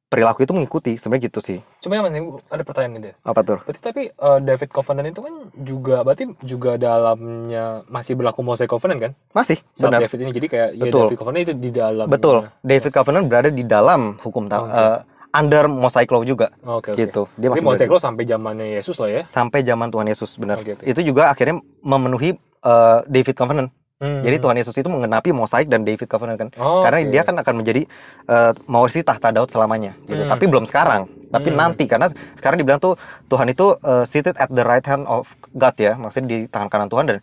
[0.08, 0.96] perilaku itu mengikuti.
[0.96, 1.58] Sebenarnya gitu sih.
[1.84, 3.14] Cuma yang penting ada pertanyaan nih, Dad.
[3.20, 3.58] Apa tuh?
[3.60, 9.00] Berarti tapi eh, David Covenant itu kan juga berarti juga dalamnya masih berlaku Mosaic Covenant
[9.04, 9.12] kan?
[9.36, 10.00] Masih, Saat benar.
[10.08, 11.00] David ini jadi kayak ya Betul.
[11.06, 12.36] David Covenant itu di dalam Betul.
[12.64, 14.72] David Covenant berada di dalam hukum Taurat.
[14.72, 14.80] Oke.
[14.80, 14.98] eh,
[15.36, 16.98] under Mosaic Law juga Oke oke.
[16.98, 17.22] gitu.
[17.34, 19.22] Dia Jadi masih Mosaic berada- Law sampai zamannya Yesus lah ya.
[19.26, 20.56] sampai zaman Tuhan Yesus benar.
[20.56, 20.84] Oke, oke.
[20.84, 23.70] Itu juga akhirnya memenuhi eh, David Covenant.
[23.96, 24.20] Hmm.
[24.20, 26.48] Jadi Tuhan Yesus itu mengenapi Mosaic dan David Covenant kan.
[26.56, 27.08] Oh, Karena oke.
[27.08, 27.88] dia kan akan menjadi
[28.24, 30.20] eh, mewarisi tahta Daud selamanya gitu.
[30.20, 30.28] Hmm.
[30.28, 31.56] Tapi belum sekarang, tapi Hmm.
[31.58, 35.76] nanti karena sekarang dibilang tuh Tuhan itu eh, seated at the right hand of God
[35.76, 37.18] ya, maksudnya di tangan kanan Tuhan dan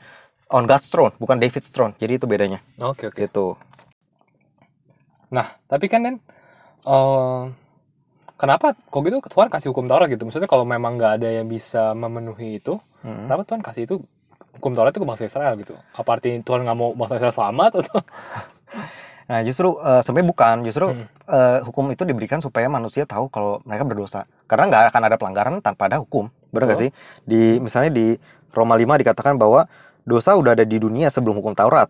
[0.50, 1.94] on God's throne, bukan David's throne.
[1.94, 3.18] Jadi itu bedanya Oke oke.
[3.20, 3.54] gitu.
[5.30, 6.18] Nah, tapi kan Den,
[6.84, 7.42] eh,
[8.36, 10.24] kenapa kok gitu Tuhan kasih hukum Taurat gitu?
[10.24, 13.28] Maksudnya kalau memang nggak ada yang bisa memenuhi itu, Hmm.
[13.28, 13.96] kenapa Tuhan kasih itu
[14.56, 15.76] hukum Taurat itu ke bangsa Israel gitu?
[15.92, 18.00] Apa artinya Tuhan nggak mau bangsa Israel selamat atau?
[19.24, 21.08] Nah, justru eh, sebenarnya bukan, justru Hmm.
[21.32, 24.28] eh, hukum itu diberikan supaya manusia tahu kalau mereka berdosa.
[24.52, 26.28] Karena nggak akan ada pelanggaran tanpa ada hukum.
[26.52, 26.90] Benar nggak sih?
[27.24, 28.20] Di misalnya di
[28.52, 29.64] Roma 5 dikatakan bahwa
[30.04, 31.88] dosa udah ada di dunia sebelum hukum Taurat.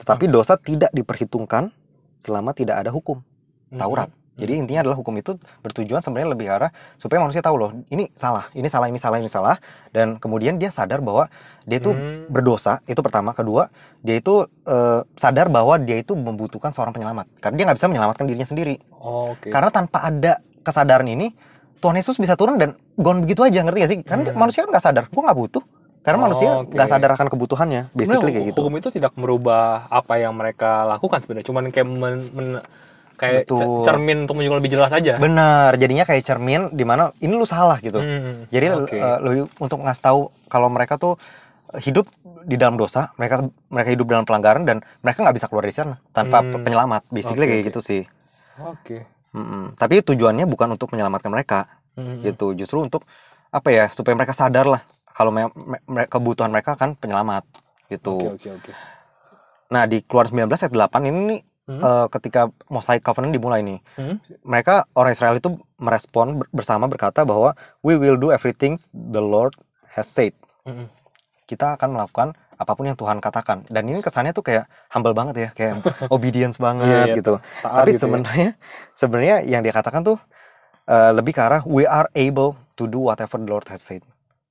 [0.00, 0.32] Tetapi Hmm.
[0.32, 1.68] dosa tidak diperhitungkan
[2.16, 3.20] selama tidak ada hukum
[3.68, 4.08] Taurat.
[4.08, 4.19] Hmm.
[4.40, 8.48] Jadi intinya adalah hukum itu bertujuan sebenarnya lebih arah supaya manusia tahu loh, ini salah,
[8.56, 9.56] ini salah, ini salah, ini salah.
[9.92, 11.28] Dan kemudian dia sadar bahwa
[11.62, 12.26] dia itu Hmm.
[12.26, 13.36] berdosa itu pertama.
[13.36, 13.68] Kedua
[14.00, 17.28] dia itu eh, sadar bahwa dia itu membutuhkan seorang penyelamat.
[17.38, 18.80] Karena dia nggak bisa menyelamatkan dirinya sendiri.
[18.96, 19.52] Oh, Oke.
[19.52, 21.34] karena tanpa ada kesadaran ini
[21.80, 23.98] Tuhan Yesus bisa turun dan gone begitu aja ngerti gak sih?
[24.04, 24.36] Karena Hmm.
[24.36, 25.64] manusia kan nggak sadar gua nggak butuh.
[26.00, 28.60] Karena Oh, manusia nggak sadar akan kebutuhannya basically Sebenarnya kayak gitu.
[28.64, 32.64] Hukum itu tidak merubah apa yang mereka lakukan sebenarnya, cuman kayak men- men-
[33.20, 33.60] kayak Betul.
[33.60, 35.14] cer- cermin untuk menunjukkan lebih jelas aja.
[35.16, 38.48] benar jadinya kayak cermin di mana ini lu salah gitu Hmm.
[38.48, 38.96] Jadi Oke.
[38.96, 41.20] eh, lebih untuk ngasih tahu kalau mereka tuh
[41.76, 42.08] hidup
[42.42, 45.94] di dalam dosa, mereka mereka hidup dalam pelanggaran dan mereka nggak bisa keluar dari sana
[46.10, 46.64] tanpa Hmm.
[46.64, 47.06] penyelamat.
[47.06, 48.02] Basically Oke, kayak gitu sih.
[48.58, 49.04] Oke.
[49.30, 49.76] Mm-mm.
[49.76, 52.18] Tapi tujuannya bukan untuk menyelamatkan mereka, Hmm.
[52.20, 52.50] gitu.
[52.52, 53.06] Justru untuk
[53.48, 53.86] apa ya?
[53.88, 55.54] Supaya mereka sadar lah kalau me-
[55.86, 57.46] me- kebutuhan mereka kan penyelamat,
[57.86, 58.34] gitu.
[58.34, 58.72] Oke oke oke.
[59.70, 61.38] Nah di Keluaran 19 ayat 8 ini
[61.70, 61.78] Hmm.
[61.78, 64.18] eh, ketika Mosaic Covenant dimulai nih, Hmm.
[64.42, 69.54] mereka orang Israel itu merespon ber- bersama berkata bahwa we will do everything the Lord
[69.88, 70.34] has said.
[70.60, 70.90] Hmm.
[71.46, 75.34] kita akan melakukan apa pun yang Tuhan katakan dan ini kesannya tuh kayak humble banget
[75.36, 75.82] ya kayak
[76.14, 77.14] obedience banget Iya, iya.
[77.16, 78.00] gitu Taat tapi gitu ya.
[78.00, 78.50] sebenarnya
[78.94, 80.14] sebenarnya yang dia katakan tuh
[80.84, 84.06] eh, lebih ke arah we are able to do whatever the Lord has said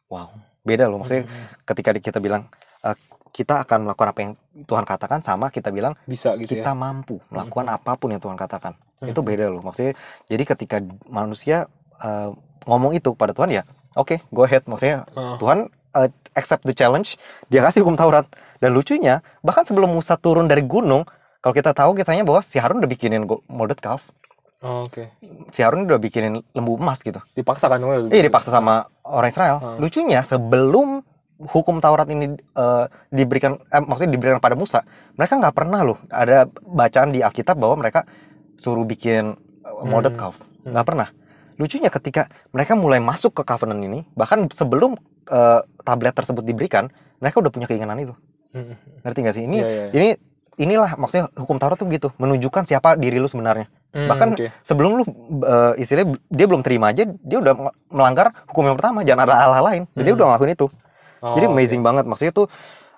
[0.08, 0.27] wow
[0.62, 1.45] beda loh maksudnya Hmm.
[1.63, 2.51] ketika kita bilang
[2.82, 2.95] eh,
[3.30, 4.32] kita akan melakukan apa yang
[4.65, 6.78] Tuhan katakan sama kita bilang bisa gitu kita ya.
[6.78, 9.28] mampu melakukan apa pun yang Tuhan katakan itu Mhm.
[9.28, 9.94] beda loh maksudnya
[10.28, 12.30] jadi ketika manusia eh,
[12.65, 13.63] ngomong itu pada Tuhan ya
[13.94, 15.38] oke go ahead maksudnya Oh.
[15.38, 17.18] Tuhan uh, accept the challenge,
[17.50, 18.26] dia kasih hukum Taurat.
[18.60, 21.08] Dan lucunya, bahkan sebelum Musa turun dari gunung,
[21.39, 24.12] kalau kita tahu kisahnya bahwa si Harun udah bikinin molded calf.
[24.60, 25.08] Oh, Oke.
[25.56, 27.24] Si Harun udah bikinin lembu emas gitu.
[27.32, 27.80] Dipaksa kan?
[28.12, 29.58] Iya dipaksa sama orang Israel.
[29.63, 29.78] Hmm.
[29.80, 31.00] Lucunya sebelum
[31.39, 34.84] hukum Taurat ini eh, diberikan, eh, maksudnya diberikan pada Musa,
[35.15, 38.04] mereka nggak pernah loh ada bacaan di Alkitab bahwa mereka
[38.56, 40.21] suruh bikin eh, molded Hmm.
[40.21, 41.08] calf, nggak pernah.
[41.56, 47.39] Lucunya ketika mereka mulai masuk ke covenant ini, bahkan sebelum eh, tablet tersebut diberikan, mereka
[47.39, 48.13] udah punya keinginan itu.
[48.52, 48.75] Hmm.
[49.06, 49.43] Ngerti nggak sih?
[49.45, 49.86] Ini Iya, iya.
[49.93, 50.08] ini
[50.60, 53.71] inilah maksudnya hukum Taurat tuh gitu, menunjukkan siapa diri lu sebenarnya.
[53.89, 54.52] Hmm, bahkan oke.
[54.62, 55.04] Sebelum lu
[55.45, 57.54] eh, istilahnya dia belum terima aja, dia udah
[57.88, 59.84] melanggar hukum yang pertama, jangan ada hal-hal lain.
[59.93, 60.19] Dan Dia Hmm.
[60.19, 60.67] udah ngelakuin itu.
[61.19, 62.08] Oh, Jadi amazing banget.
[62.08, 62.47] Maksudnya tuh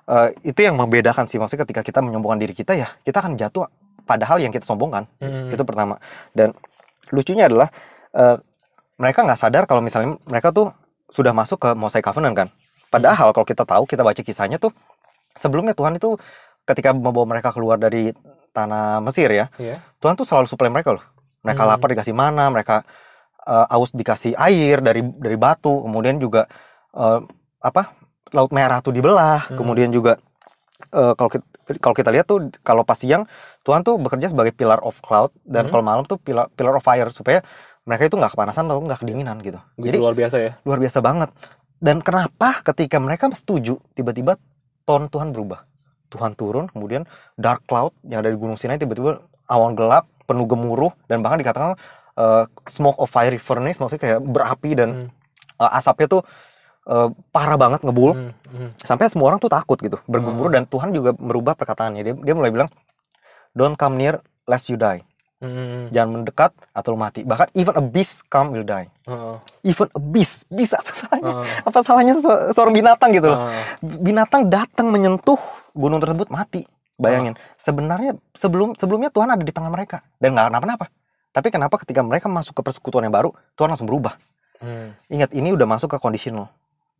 [0.08, 1.38] eh, itu yang membedakan sih.
[1.42, 3.66] Maksudnya ketika kita menyombongkan diri kita ya, kita akan jatuh
[4.04, 5.06] padahal yang kita sombongkan.
[5.22, 5.50] Hmm.
[5.54, 5.98] Itu pertama.
[6.34, 6.54] Dan
[7.10, 7.70] lucunya adalah
[8.14, 8.38] eh,
[8.98, 10.70] mereka nggak sadar kalau misalnya mereka tuh
[11.10, 12.48] sudah masuk ke Mosaic Covenant kan.
[12.92, 14.76] Padahal kalau kita tahu, kita baca kisahnya tuh
[15.34, 16.20] sebelumnya Tuhan itu
[16.68, 18.12] ketika membawa mereka keluar dari
[18.52, 19.80] tanah Mesir ya, Iya.
[20.04, 21.04] Tuhan tuh selalu suplai mereka loh.
[21.42, 21.72] Mereka Hmm.
[21.72, 22.84] lapar dikasih mana, mereka
[23.42, 26.46] eh, aus dikasih air dari dari batu, kemudian juga
[26.94, 27.20] eh,
[27.64, 27.96] apa
[28.32, 29.58] laut merah tuh dibelah, Hmm.
[29.58, 30.18] kemudian juga
[30.92, 31.46] eh, kalau kita
[31.80, 33.24] kalau kita lihat tuh kalau pas siang
[33.62, 35.72] Tuhan tuh bekerja sebagai pillar of cloud dan Hmm.
[35.72, 37.46] kalau malam tuh pillar pillar of fire supaya
[37.82, 39.62] mereka itu nggak kepanasan atau nggak kedinginan gitu.
[39.76, 40.52] Begitu Jadi luar biasa ya.
[40.62, 41.30] luar biasa banget.
[41.78, 44.38] Dan kenapa ketika mereka setuju tiba-tiba
[44.84, 45.66] ton Tuhan berubah?
[46.10, 50.92] Tuhan turun, kemudian dark cloud yang ada di Gunung Sinai tiba-tiba awan gelap, penuh gemuruh
[51.08, 51.80] dan bahkan dikatakan
[52.16, 55.08] uh, smoke of fiery furnace maksudnya kayak berapi dan Hmm.
[55.58, 56.22] uh, asapnya tuh
[56.86, 58.70] uh, parah banget ngebul Hmm, hmm.
[58.78, 60.58] sampai semua orang tuh takut gitu bergemuruh Hmm.
[60.58, 62.70] dan Tuhan juga merubah perkataannya dia dia mulai bilang
[63.52, 65.02] don't come near lest you die
[65.38, 65.90] Hmm.
[65.90, 69.36] jangan mendekat atau mati bahkan even a beast come will die Heeh.
[69.66, 71.46] even a beast bisa apa salahnya Heeh.
[71.66, 73.66] apa salahnya se- seorang binatang gitu loh Heeh.
[74.00, 75.42] binatang datang menyentuh
[75.74, 76.62] gunung tersebut mati
[76.94, 80.86] bayangin sebenarnya sebelum sebelumnya Tuhan ada di tengah mereka dan nggak kenapa-napa
[81.32, 84.22] tapi kenapa ketika mereka masuk ke persekutuan yang baru Tuhan langsung berubah
[84.62, 84.94] Hmm.
[85.10, 85.98] ingat ini udah masuk ke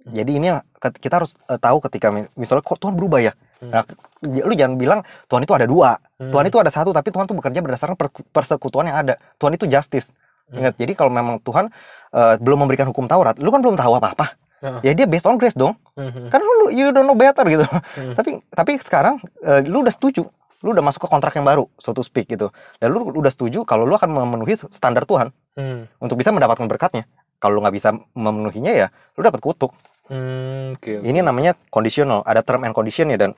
[0.04, 3.70] jadi ini yang kita harus eh, tahu ketika mi- misalnya kok Tuhan berubah ya Hmm.
[3.70, 3.86] nah
[4.20, 6.30] j- lu jangan bilang Tuhan itu ada dua Hmm.
[6.30, 9.66] Tuhan itu ada satu tapi Tuhan tuh bekerja berdasarkan per- persekutuan yang ada Tuhan itu
[9.66, 10.10] justice
[10.48, 10.58] Hmm.
[10.58, 11.70] ingat jadi kalau memang Tuhan
[12.10, 14.80] eh, belum memberikan hukum Taurat lu kan belum tahu apa-apa Heeh.
[14.84, 16.28] ya dia based on grace dong Hmm.
[16.28, 18.14] kan lu you don't know better gitu Hmm.
[18.14, 20.26] tapi tapi sekarang eh, lu udah setuju
[20.62, 23.62] lu udah masuk ke kontrak yang baru so to speak gitu dan lu udah setuju
[23.62, 25.86] kalau lu akan memenuhi standar Tuhan Hmm.
[25.98, 27.06] untuk bisa mendapatkan berkatnya
[27.42, 29.74] kalau lu nggak bisa memenuhinya ya lu dapat kutuk
[30.12, 30.76] Hmm.
[30.76, 31.00] Oke.
[31.00, 31.08] oke.
[31.08, 33.32] ini namanya conditional ada term and condition ya dan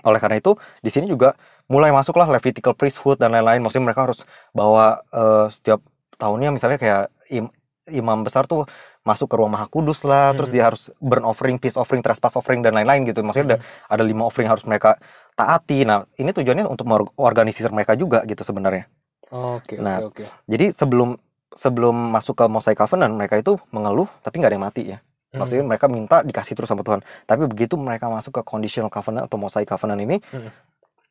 [0.00, 1.36] oleh karena itu di sini juga
[1.68, 5.84] mulai masuklah Levitical priesthood dan lain-lain maksudnya mereka harus bawa eh, setiap
[6.16, 7.52] tahunnya misalnya kayak im-
[7.92, 8.64] imam besar tuh
[9.04, 10.56] masuk ke ruang maha kudus lah terus Hmm.
[10.56, 13.58] dia harus burn offering peace offering trespass offering dan lain-lain gitu maksudnya ada
[13.92, 14.96] ada lima offering harus mereka
[15.36, 18.88] taati nah ini tujuannya untuk mengorganisir mereka juga gitu sebenarnya
[19.26, 19.74] Oke.
[19.76, 20.22] Nah, Oke.
[20.22, 20.24] Oke.
[20.46, 21.18] jadi sebelum
[21.56, 25.42] sebelum masuk ke Mosaic Covenant mereka itu mengeluh tapi nggak ada yang mati ya Hmm.
[25.42, 29.34] maksudnya mereka minta dikasih terus sama Tuhan tapi begitu mereka masuk ke conditional covenant atau
[29.36, 30.54] Mosaic Covenant ini Hmm.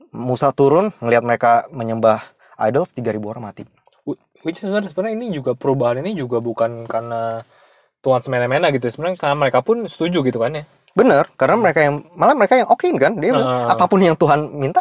[0.10, 2.24] Musa turun ngelihat mereka menyembah
[2.58, 3.68] idols 3000 orang mati
[4.40, 7.42] Which sebenarnya sebenarnya ini juga perubahan ini juga bukan karena
[8.00, 8.86] Tuhan semena-mena gitu.
[8.86, 10.64] Sebenarnya karena mereka pun setuju gitu kan ya.
[10.94, 13.68] bener karena mereka yang malah mereka yang okein kan dia Ah.
[13.68, 14.80] apa pun yang Tuhan minta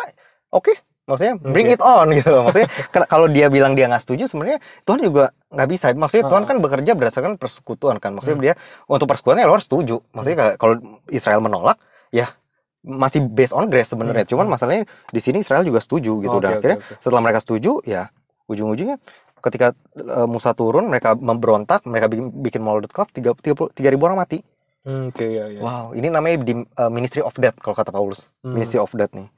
[0.48, 0.70] oke
[1.04, 1.76] maksudnya bring Oke.
[1.76, 2.68] it on gitu loh maksudnya
[3.04, 6.92] kalau dia bilang dia nggak setuju sebenarnya Tuhan juga nggak bisa maksudnya Tuhan kan bekerja
[6.92, 8.46] berdasarkan persekutuan kan maksudnya Hmm.
[8.46, 8.54] dia
[8.86, 11.76] untuk persekutuan ya lo harus setuju maksudnya kalau- Israel menolak
[12.08, 12.32] ya
[12.80, 14.32] masih based on grace sebenarnya Hmm.
[14.32, 16.94] cuman masalahnya di sini Israel juga setuju gitu Oke, dan oke, akhirnya oke.
[16.98, 18.08] setelah mereka setuju ya
[18.46, 18.96] ujung-ujungnya
[19.40, 23.36] ketika eh, Musa turun mereka memberontak mereka bikin, bikin molded calf tiga
[23.70, 24.40] tiga ribu orang mati
[24.84, 25.64] Hmm, Oke ya ya.
[25.64, 28.36] Wow, ini namanya di uh, Ministry of Death kalau kata Paulus.
[28.44, 28.52] Hmm.
[28.52, 29.32] Ministry of Death nih.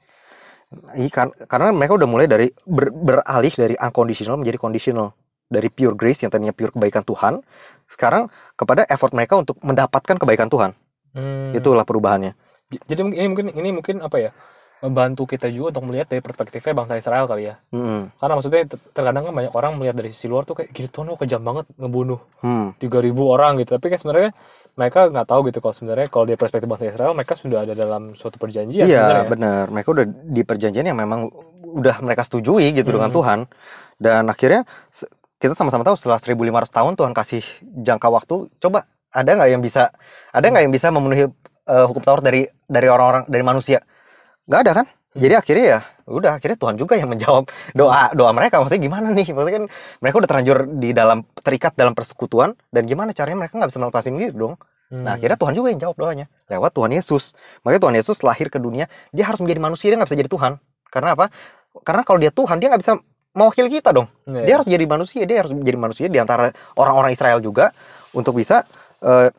[0.67, 5.15] Ini kan, karena mereka udah mulai dari ber- beralih dari unconditional menjadi conditional.
[5.47, 7.39] Dari pure grace yang tadinya pure kebaikan Tuhan,
[7.87, 10.75] sekarang kepada effort mereka untuk mendapatkan kebaikan Tuhan.
[11.15, 11.55] Hmm.
[11.55, 12.35] Itulah perubahannya.
[12.67, 14.31] Jadi mungkin- ini mungkin ini mungkin apa ya?
[14.77, 17.55] Membantu kita juga untuk melihat dari perspektifnya bangsa Israel kali ya.
[17.71, 18.11] Hmm.
[18.19, 21.23] Karena maksudnya ter- terkadang kan banyak orang melihat dari sisi luar tuh kayak Tuhan kok
[21.23, 22.75] kejam banget ngebunuh Hmm.
[22.75, 23.71] 3000 orang gitu.
[23.73, 24.35] Tapi kan sebenarnya
[24.77, 28.13] mereka nggak tahu gitu kalau sebenarnya kalau dari perspektif bangsa Israel mereka sudah ada dalam
[28.13, 29.73] suatu perjanjian Iya, benar.
[29.73, 31.33] Mereka udah di perjanjian yang memang
[31.65, 33.17] udah mereka setujui gitu dengan Hmm.
[33.17, 33.39] Tuhan.
[33.97, 34.69] Dan akhirnya
[35.41, 37.41] kita sama-sama tahu setelah 1500 tahun Tuhan kasih
[37.81, 39.89] jangka waktu, coba ada nggak yang bisa
[40.29, 41.25] ada nggak yang bisa memenuhi
[41.67, 43.81] eh, hukum Taurat dari dari orang-orang dari manusia?
[44.45, 44.85] Nggak ada kan?
[44.85, 45.19] Hmm.
[45.19, 48.63] Jadi akhirnya ya udah akhirnya Tuhan juga yang menjawab doa doa mereka.
[48.63, 49.27] Maksudnya gimana nih?
[49.35, 49.65] Maksudnya kan
[49.99, 54.15] mereka udah terlanjur di dalam terikat dalam persekutuan dan gimana caranya mereka nggak bisa melepasin
[54.15, 54.55] diri dong?
[54.87, 55.03] Hmm.
[55.03, 57.23] Nah akhirnya Tuhan juga yang jawab doanya lewat Tuhan Yesus.
[57.67, 60.51] Makanya Tuhan Yesus lahir ke dunia dia harus menjadi manusia dia nggak bisa jadi Tuhan.
[60.87, 61.25] Karena apa?
[61.83, 62.93] Karena kalau dia Tuhan dia nggak bisa
[63.37, 64.07] mewakili kita dong.
[64.25, 64.43] Iya.
[64.47, 67.69] Dia harus jadi manusia, dia harus jadi manusia di antara orang-orang Israel juga
[68.15, 68.65] untuk bisa
[69.03, 69.29] eh,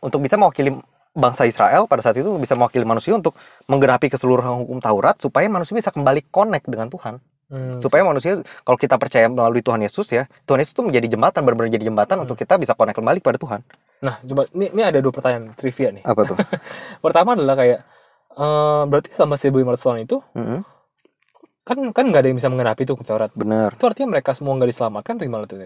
[0.00, 0.72] untuk bisa mewakili
[1.16, 3.32] bangsa Israel pada saat itu bisa mewakili manusia untuk
[3.66, 7.16] menggenapi keseluruhan hukum Taurat supaya manusia bisa kembali connect dengan Tuhan.
[7.46, 7.78] Hmm.
[7.78, 11.70] Supaya manusia kalau kita percaya melalui Tuhan Yesus ya, Tuhan Yesus itu menjadi jembatan benar-benar
[11.78, 13.62] jadi jembatan untuk kita bisa connect kembali pada Tuhan.
[14.02, 16.02] Nah, coba ini, ini ada dua pertanyaan trivia nih.
[16.02, 16.36] Apa tuh?
[17.06, 17.80] Pertama adalah kayak
[18.34, 20.60] eh, berarti selama 1500 tahun itu Mm-mm,
[21.62, 23.30] kan kan nggak ada yang bisa mengenapi itu hukum Taurat.
[23.34, 23.74] benar.
[23.74, 25.58] Itu artinya mereka semua nggak diselamatkan atau gimana tuh?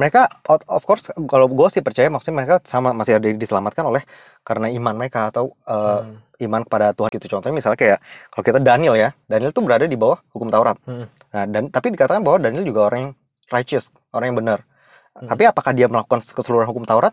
[0.00, 4.00] Mereka out- of course kalau gue sih percaya maksudnya mereka sama masih ada diselamatkan oleh
[4.40, 6.16] karena iman mereka atau eh, Hmm.
[6.48, 7.10] iman kepada Tuhan.
[7.12, 7.98] Gitu contohnya misalnya kayak
[8.32, 10.80] kalau kita Daniel ya Daniel tuh berada di bawah hukum Taurat.
[10.88, 11.04] Hmm.
[11.30, 13.12] nah dan tapi dikatakan bahwa Daniel juga orang yang
[13.52, 14.58] righteous orang yang benar.
[15.12, 15.28] Hmm.
[15.28, 17.12] tapi apakah dia melakukan keseluruhan hukum Taurat?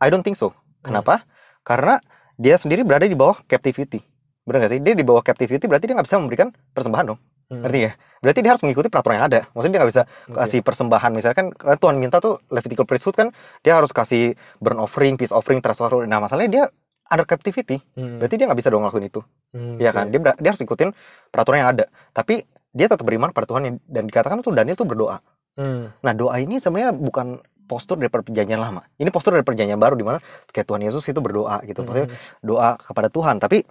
[0.00, 0.56] I don't think so.
[0.80, 1.28] Kenapa?
[1.66, 2.00] Karena
[2.40, 4.00] dia sendiri berada di bawah captivity.
[4.46, 4.80] Benar gak sih?
[4.80, 7.62] Dia di bawah captivity berarti dia nggak bisa memberikan persembahan dong Hmm.
[7.62, 7.92] ngerti ya?
[8.18, 9.40] Berarti dia harus mengikuti peraturan yang ada.
[9.54, 10.34] Maksudnya dia nggak bisa Oke.
[10.34, 11.10] kasih persembahan.
[11.14, 13.28] Misalkan eh, Tuhan minta tuh Levitical priesthood kan
[13.62, 16.10] dia harus kasih burn offering peace offering offering.
[16.10, 16.64] Nah masalahnya dia
[17.06, 17.78] under captivity.
[17.94, 18.18] Hmm.
[18.18, 19.20] berarti dia nggak bisa dong ngelakuin itu.
[19.54, 19.96] Hmm, Iya oke.
[19.96, 20.06] kan?
[20.10, 20.90] Dia dia harus ikutin
[21.30, 21.84] peraturan yang ada.
[22.10, 22.42] Tapi
[22.74, 23.78] dia tetap beriman pada Tuhan.
[23.80, 25.22] Dan dikatakan tuh Daniel tuh berdoa.
[25.56, 25.88] Hmm.
[26.04, 28.84] nah doa ini sebenarnya bukan postur dari perjanjian lama.
[28.94, 30.20] Ini postur dari perjanjian baru di mana
[30.52, 31.80] kayak Tuhan Yesus itu berdoa gitu.
[31.80, 32.18] Maksudnya Hmm.
[32.42, 33.38] doa kepada Tuhan.
[33.38, 33.64] Tapi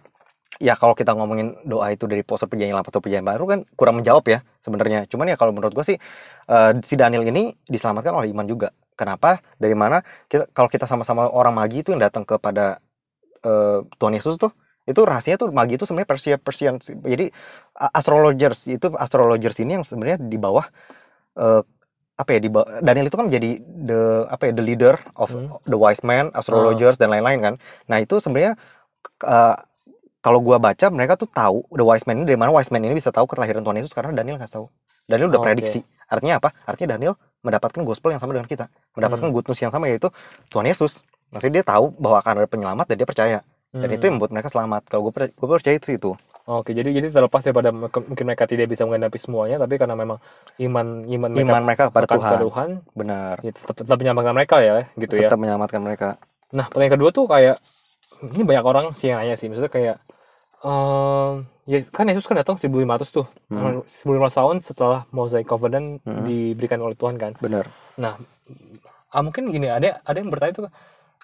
[0.59, 3.99] ya kalau kita ngomongin doa itu dari postur perjanjian lama atau perjanjian baru kan kurang
[4.01, 5.05] menjawab ya sebenarnya.
[5.11, 5.97] Cuman ya kalau menurut gue sih
[6.49, 8.69] eh, si Daniel ini diselamatkan oleh iman juga.
[8.95, 9.43] Kenapa?
[9.59, 9.99] Dari mana?
[10.31, 12.79] Kita kalau kita sama-sama orang magi itu yang datang kepada
[13.45, 14.51] eh, Tuhan Yesus tuh
[14.85, 17.33] itu rahasianya tuh magi itu sebenarnya Persia Persian jadi
[17.73, 20.65] astrologers itu astrologers ini yang sebenarnya di bawah
[21.39, 21.61] eh,
[22.15, 25.51] apa ya di bawah, Daniel itu kan menjadi the apa ya the leader of Hmm.
[25.67, 27.53] the wise man astrologers dan lain-lain kan.
[27.91, 28.55] Nah itu sebenarnya
[29.25, 29.55] eh,
[30.25, 32.49] kalau gua baca mereka tuh tahu the wise man ini dari mana.
[32.49, 34.65] Wise man ini bisa tahu kelahiran Tuhan Yesus karena Daniel kasih tahu.
[35.05, 35.53] Daniel udah Oke.
[35.53, 35.85] prediksi.
[36.09, 36.49] Artinya apa?
[36.65, 37.13] Artinya Daniel
[37.45, 38.65] mendapatkan gospel yang sama dengan kita.
[38.97, 39.35] Mendapatkan Hmm.
[39.37, 40.09] good news yang sama yaitu
[40.49, 41.05] Tuhan Yesus.
[41.29, 43.37] Maksudnya dia tahu bahwa akan ada penyelamat dan dia percaya.
[43.69, 43.95] Dan Hmm.
[44.01, 44.81] itu yang membuat mereka selamat.
[44.89, 46.11] Kalau gue gue percaya itu itu
[46.45, 50.21] Oke, jadi jadi terlepas daripada mungkin mungkin mereka tidak bisa menghadapi semuanya, tapi karena memang
[50.61, 52.21] iman iman mereka iman mereka kepada Tuhan.
[52.21, 53.35] kepada Tuhan, benar.
[53.41, 55.25] ya tetap, tetap menyelamatkan mereka ya, gitu ya.
[55.25, 56.09] tetap menyelamatkan mereka.
[56.53, 57.57] Nah, pertanyaan kedua tuh kayak
[58.21, 59.97] ini banyak orang sih yang nanya sih, maksudnya kayak
[60.63, 63.25] ehm, ya kan Yesus kan datang 1500 tuh.
[63.51, 63.83] Hmm.
[63.85, 66.23] 1500 tahun setelah Mosaic Covenant Hmm.
[66.25, 67.35] diberikan oleh Tuhan kan.
[67.41, 68.19] benar Nah,
[69.11, 70.65] ah, mungkin gini, ada ada yang bertanya tuh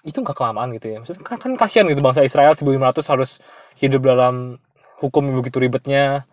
[0.02, 0.96] itu nggak kelamaan gitu ya.
[0.98, 3.38] Maksudnya kan, kan kasihan gitu bangsa Israel 1500 harus
[3.78, 4.56] hidup dalam
[4.98, 6.24] hukum yang begitu ribetnya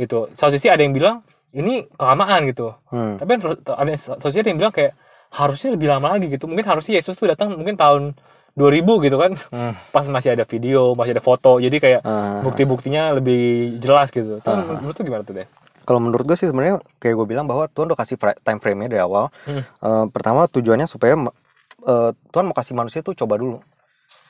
[0.00, 0.30] gitu.
[0.32, 2.72] Satu sisi ada yang bilang ini kelamaan gitu.
[2.92, 3.20] hmm.
[3.20, 3.30] Tapi
[3.66, 4.94] ada satu sisi ada yang bilang kayak
[5.34, 6.48] harusnya lebih lama lagi gitu.
[6.48, 8.16] Mungkin harusnya Yesus tuh datang mungkin tahun
[8.58, 9.32] 2000 gitu kan.
[9.48, 9.72] Hmm.
[9.88, 11.56] Pas masih ada video, masih ada foto.
[11.56, 12.42] Jadi kayak Ah.
[12.42, 13.38] bukti-buktinya lebih
[13.78, 14.38] jelas gitu.
[14.38, 14.76] Tuh, Ah.
[14.76, 15.48] menurut tuh gimana tuh deh?
[15.80, 19.00] kalau menurut gue sih sebenarnya kayak gue bilang bahwa Tuhan udah kasih time frame-nya dari
[19.00, 19.64] awal Hmm.
[19.64, 23.56] Eh, pertama tujuannya supaya eh, Tuhan mau kasih manusia tuh coba dulu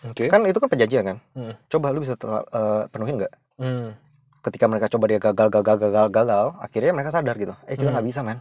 [0.06, 0.30] Oke.
[0.30, 1.58] kan itu kan perjanjian kan Hmm.
[1.66, 3.90] coba lu bisa eh, penuhin nggak Hmm.
[4.40, 7.94] ketika mereka coba dia gagal gagal gagal gagal akhirnya mereka sadar gitu eh kita Hmm.
[7.98, 8.38] nggak bisa men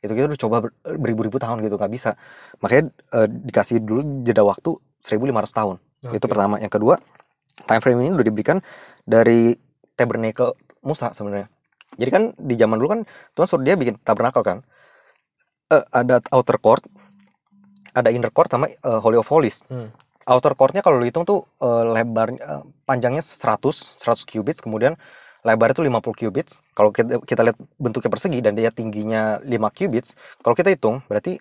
[0.00, 2.16] itu kita udah coba ber- beribu-ribu tahun gitu nggak bisa.
[2.64, 5.76] Makanya eh, dikasih dulu jeda waktu 1500 tahun.
[6.12, 6.32] Itu Oke.
[6.32, 6.56] pertama.
[6.56, 6.94] Yang kedua
[7.68, 8.58] time frame ini udah diberikan
[9.04, 9.52] dari
[9.94, 11.52] tabernacle Musa sebenarnya.
[12.00, 13.00] Jadi kan di zaman dulu kan
[13.36, 14.58] Tuhan suruh dia bikin tabernacle kan.
[15.70, 16.82] Eh, ada outer court
[17.90, 19.62] ada inner court sama eh, holy of holies.
[19.68, 19.90] Hmm.
[20.30, 24.94] outer courtnya kalau lu hitung tuh eh, lebar eh, panjangnya 100 100 cubits kemudian
[25.42, 30.14] lebarnya tuh 50 cubits kalau kita, kita lihat bentuknya persegi dan dia tingginya 5 cubits
[30.44, 31.40] kalau kita hitung berarti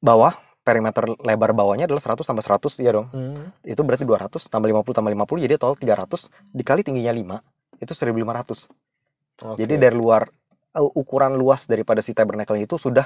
[0.00, 3.52] bawah perimeter lebar bawahnya adalah 100 tambah 100 ya dong Hmm.
[3.64, 8.68] itu berarti 200 tambah 50 tambah 50 jadi total 300 dikali tingginya 5 itu 1500
[9.44, 9.60] Oke.
[9.60, 10.28] jadi dari luar
[10.76, 13.04] uh, ukuran luas daripada si tabernacle itu sudah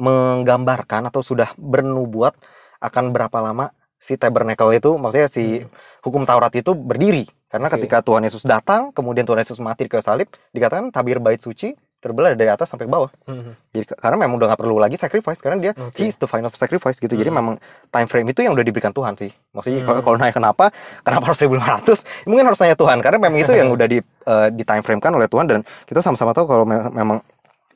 [0.00, 2.34] menggambarkan atau sudah bernubuat
[2.82, 3.70] akan berapa lama
[4.04, 5.72] si tabernacle itu maksudnya si Hmm.
[6.00, 7.80] hukum Taurat itu berdiri karena Oke.
[7.80, 12.36] ketika Tuhan Yesus datang kemudian Tuhan Yesus mati ke salib dikatakan tabir bait suci terbelah
[12.36, 13.56] dari atas sampai ke bawah Hmm.
[13.70, 15.96] jadi karena memang udah nggak perlu lagi sacrifice karena dia Oke.
[15.96, 17.40] he is the final sacrifice gitu jadi Hmm.
[17.40, 17.54] memang
[17.88, 20.06] time frame itu yang udah diberikan Tuhan sih maksudnya kalau Hmm.
[20.06, 20.64] kalau nanya kenapa
[21.00, 24.62] kenapa harus 1500 mungkin harus nanya Tuhan karena memang itu yang udah di eh, di
[24.62, 27.24] time frame kan oleh Tuhan dan kita sama-sama tahu kalau me- memang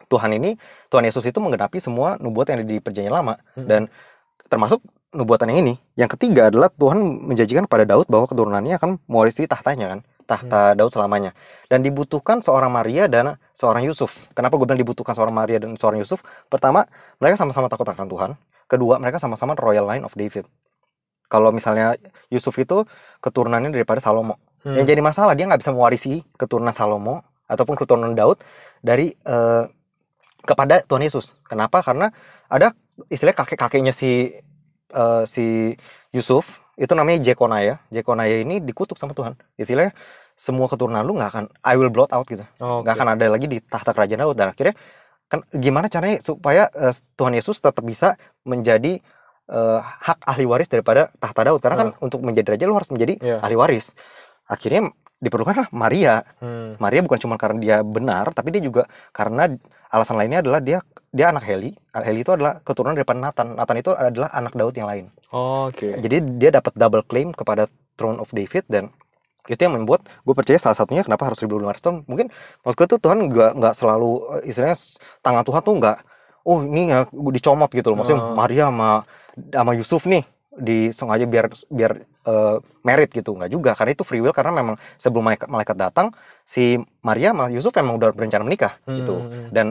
[0.06, 3.64] Tuhan ini Tuhan Yesus itu menggenapi semua nubuat yang ada di perjanjian lama Hmm.
[3.64, 3.80] dan
[4.44, 4.80] termasuk
[5.12, 5.74] nubuatan yang ini.
[5.96, 10.00] Yang ketiga adalah Tuhan menjanjikan pada Daud bahwa keturunannya akan mewarisi tahtanya kan?
[10.28, 11.32] Tahta Daud selamanya.
[11.72, 14.28] Dan dibutuhkan seorang Maria dan seorang Yusuf.
[14.36, 16.20] Kenapa gue bilang dibutuhkan seorang Maria dan seorang Yusuf?
[16.52, 16.84] Pertama
[17.16, 18.30] mereka sama-sama takut akan Tuhan.
[18.68, 20.44] Kedua mereka sama-sama royal line of David.
[21.32, 21.96] Kalau misalnya
[22.28, 22.84] Yusuf itu
[23.24, 24.36] keturunannya daripada Salomo.
[24.58, 24.74] Hmm.
[24.74, 28.42] yang jadi masalah dia nggak bisa mewarisi keturunan Salomo ataupun keturunan Daud
[28.82, 29.64] dari eh,
[30.42, 31.38] kepada Tuhan Yesus.
[31.46, 31.78] Kenapa?
[31.78, 32.10] Karena
[32.50, 32.74] ada
[33.06, 34.34] istilah kakek-kakeknya si
[34.90, 35.74] eh, si
[36.10, 37.82] Yusuf itu namanya Jekonaya.
[37.90, 39.34] Jekonaya ini dikutuk sama Tuhan.
[39.58, 39.92] Istilahnya
[40.38, 42.46] semua keturunan lu nggak akan I will blot out gitu.
[42.62, 44.78] Oh, nggak akan ada lagi di tahta kerajaan Daud dan akhirnya
[45.28, 48.14] kan gimana caranya supaya eh, Tuhan Yesus tetap bisa
[48.46, 49.02] menjadi
[49.48, 53.18] eh, hak ahli waris daripada tahta Daud karena kan untuk menjadi raja lu harus menjadi
[53.18, 53.42] Iya.
[53.42, 53.92] ahli waris.
[54.46, 56.22] Akhirnya diperlukanlah Maria.
[56.38, 56.78] Hmm.
[56.78, 59.50] Maria bukan cuma karena dia benar, tapi dia juga karena
[59.90, 60.78] alasan lainnya adalah dia
[61.10, 61.74] dia anak Heli.
[61.94, 63.58] Heli itu adalah keturunan daripada Nathan.
[63.58, 65.04] Nathan itu adalah anak Daud yang lain.
[65.34, 65.98] Oh, Oke.
[65.98, 67.66] Jadi dia dapat double claim kepada
[67.98, 68.94] throne of David dan
[69.48, 72.28] itu yang membuat gue percaya salah satunya kenapa harus 1500 tahun mungkin
[72.62, 74.10] maksud gue tuh Tuhan nggak nggak selalu
[74.44, 74.76] eh, istilahnya
[75.24, 75.96] tangan Tuhan tuh nggak
[76.44, 78.36] oh ini ya gua dicomot gitu loh maksudnya Oh.
[78.36, 79.08] Maria sama
[79.48, 80.20] sama Yusuf nih
[80.52, 81.92] disengaja biar biar
[82.28, 86.12] eh, merit gitu nggak juga karena itu free will karena memang sebelum malaikat, malaikat datang
[86.44, 89.48] si Maria sama Yusuf memang udah berencana menikah gitu Hmm.
[89.48, 89.66] dan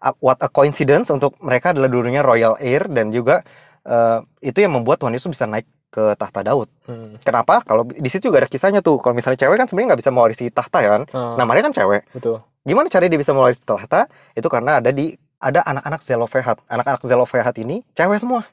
[0.00, 3.44] uh, what a coincidence untuk mereka adalah dulunya royal heir dan juga
[3.84, 6.68] uh, itu yang membuat Tuhan Yesus bisa naik ke tahta Daud.
[6.84, 7.16] Hmm.
[7.24, 7.64] Kenapa?
[7.64, 9.00] Kalau di situ juga ada kisahnya tuh.
[9.00, 11.02] Kalau misalnya cewek kan sebenarnya nggak bisa mewarisi tahta ya kan.
[11.16, 12.04] Ah, Nah, Maria kan cewek.
[12.12, 12.44] betul.
[12.60, 14.04] Gimana caranya dia bisa mewarisi tahta?
[14.36, 16.60] Itu karena ada di ada anak-anak Zelofehat.
[16.68, 18.44] Anak-anak Zelofehat ini cewek semua.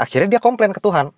[0.00, 1.12] Akhirnya dia komplain ke Tuhan.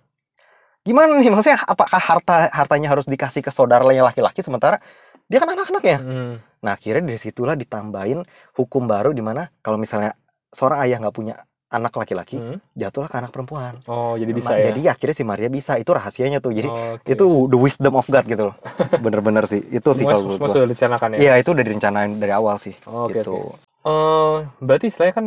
[0.85, 4.77] Gimana nih maksudnya apakah harta hartanya harus dikasih ke saudaranya laki-laki sementara
[5.25, 5.97] dia kan anak-anaknya?
[5.97, 6.33] Hmm.
[6.61, 8.21] Nah akhirnya dari situlah ditambahin
[8.53, 10.13] hukum baru di mana kalau misalnya
[10.53, 11.35] seorang ayah nggak punya
[11.73, 12.61] anak laki-laki Hmm.
[12.77, 13.81] jatuhlah ke anak perempuan.
[13.89, 14.69] Oh, jadi bisa Ma- ya.
[14.69, 16.53] Jadi akhirnya si Maria bisa itu rahasianya tuh.
[16.53, 17.09] Jadi Oh, oke.
[17.09, 18.55] itu the wisdom of God gitu loh.
[19.03, 21.19] Bener-bener sih itu sih kalau semua sudah direncanakan ya.
[21.19, 22.77] Iya itu udah direncanain dari awal sih.
[22.85, 23.33] Oh, Oke, gitu.
[23.33, 23.57] oke.
[23.85, 25.25] Eh, berarti istilahnya kan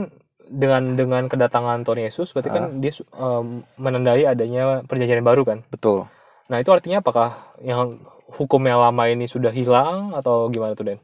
[0.48, 2.54] dengan dengan kedatangan Tuhan Yesus berarti Ah.
[2.56, 5.58] kan dia su- em, menandai adanya perjanjian baru kan.
[5.68, 6.08] Betul.
[6.48, 8.00] Nah, itu artinya apakah yang
[8.32, 10.98] hukum yang lama ini sudah hilang atau gimana tuh, Den?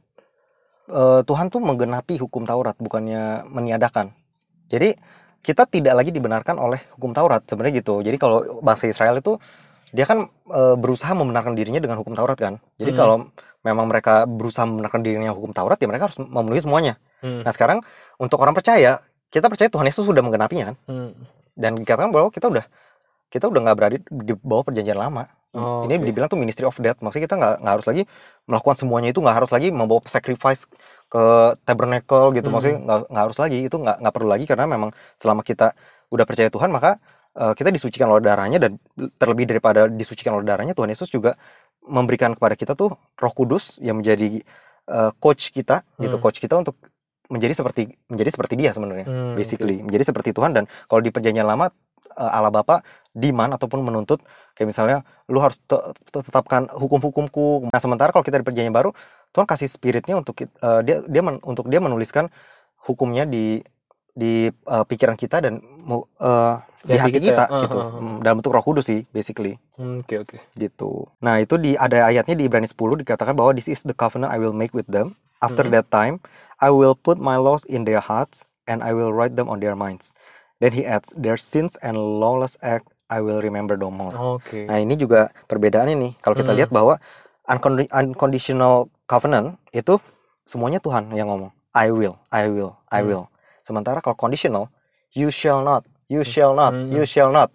[0.84, 4.12] Eh, Tuhan tuh menggenapi hukum Taurat bukannya meniadakan.
[4.68, 4.92] Jadi
[5.40, 8.00] kita tidak lagi dibenarkan oleh hukum Taurat sebenarnya gitu.
[8.00, 9.36] Jadi kalau bangsa Israel itu
[9.90, 12.60] dia kan eh, berusaha membenarkan dirinya dengan hukum Taurat kan.
[12.76, 12.98] Jadi Hmm.
[12.98, 13.16] kalau
[13.60, 17.00] memang mereka berusaha membenarkan dirinya hukum Taurat ya mereka harus memenuhi semuanya.
[17.24, 17.40] Hmm.
[17.40, 17.80] Nah sekarang
[18.16, 19.00] untuk orang percaya
[19.34, 20.76] kita percaya Tuhan Yesus sudah menggenapinya kan.
[20.86, 21.10] Hmm.
[21.58, 22.62] Dan dikatakan bahwa kita udah
[23.34, 25.26] kita udah nggak berada di bawah perjanjian lama.
[25.54, 26.06] Oh, Ini oke.
[26.06, 26.98] dibilang tuh ministry of death.
[27.02, 28.02] Maksudnya kita nggak harus lagi
[28.46, 30.66] melakukan semuanya itu nggak harus lagi membawa sacrifice
[31.10, 31.22] ke
[31.66, 32.46] tabernacle gitu.
[32.46, 32.54] Hmm.
[32.54, 35.74] Maksudnya nggak nggak harus lagi itu nggak nggak perlu lagi karena memang selama kita
[36.14, 36.98] udah percaya Tuhan maka
[37.34, 38.78] eh, kita disucikan oleh darahnya dan
[39.18, 41.34] terlebih daripada disucikan oleh darahnya Tuhan Yesus juga
[41.86, 44.42] memberikan kepada kita tuh Roh Kudus yang menjadi
[44.90, 46.22] eh, coach kita gitu Hmm.
[46.22, 46.78] coach kita untuk
[47.32, 51.48] menjadi seperti menjadi seperti dia sebenarnya Hmm, basically menjadi seperti Tuhan dan kalau di perjanjian
[51.48, 51.72] lama
[52.14, 52.84] eh, Allah Bapa
[53.16, 54.20] demand ataupun menuntut
[54.52, 57.70] kayak misalnya lu harus te- te- tetapkan hukum-hukumku.
[57.70, 58.92] Nah, sementara kalau kita di perjanjian baru
[59.32, 60.48] Tuhan kasih spiritnya untuk eh,
[60.84, 62.28] dia dia men- untuk dia menuliskan
[62.84, 63.64] hukumnya di
[64.14, 65.58] di eh, pikiran kita dan
[66.20, 67.62] eh, di hati kita kita, ya.
[67.64, 67.98] gitu Ah, ah, ah.
[67.98, 70.36] Hmm, dalam bentuk Roh Kudus sih basically Hmm, Oke, oke.
[70.54, 71.10] gitu.
[71.18, 74.38] Nah, itu di ada ayatnya di Ibrani 10 dikatakan bahwa this is the covenant I
[74.38, 75.74] will make with them after Mhm.
[75.74, 76.22] that time
[76.60, 79.74] I will put my laws in their hearts and I will write them on their
[79.74, 80.14] minds.
[80.62, 84.16] Then he adds their sins and lawless act I will remember no more.
[84.16, 84.64] Oke.
[84.64, 86.12] Nah, ini juga perbedaannya nih.
[86.24, 86.58] Kalau kita Hmm.
[86.62, 86.94] lihat bahwa
[87.44, 90.00] uncondi- unconditional covenant itu
[90.48, 91.52] semuanya Tuhan yang ngomong.
[91.74, 93.08] I will, I will, I Hmm.
[93.10, 93.24] will.
[93.66, 94.70] Sementara kalau conditional,
[95.12, 96.92] you shall not, you shall not, Hmm.
[96.94, 97.52] you shall not.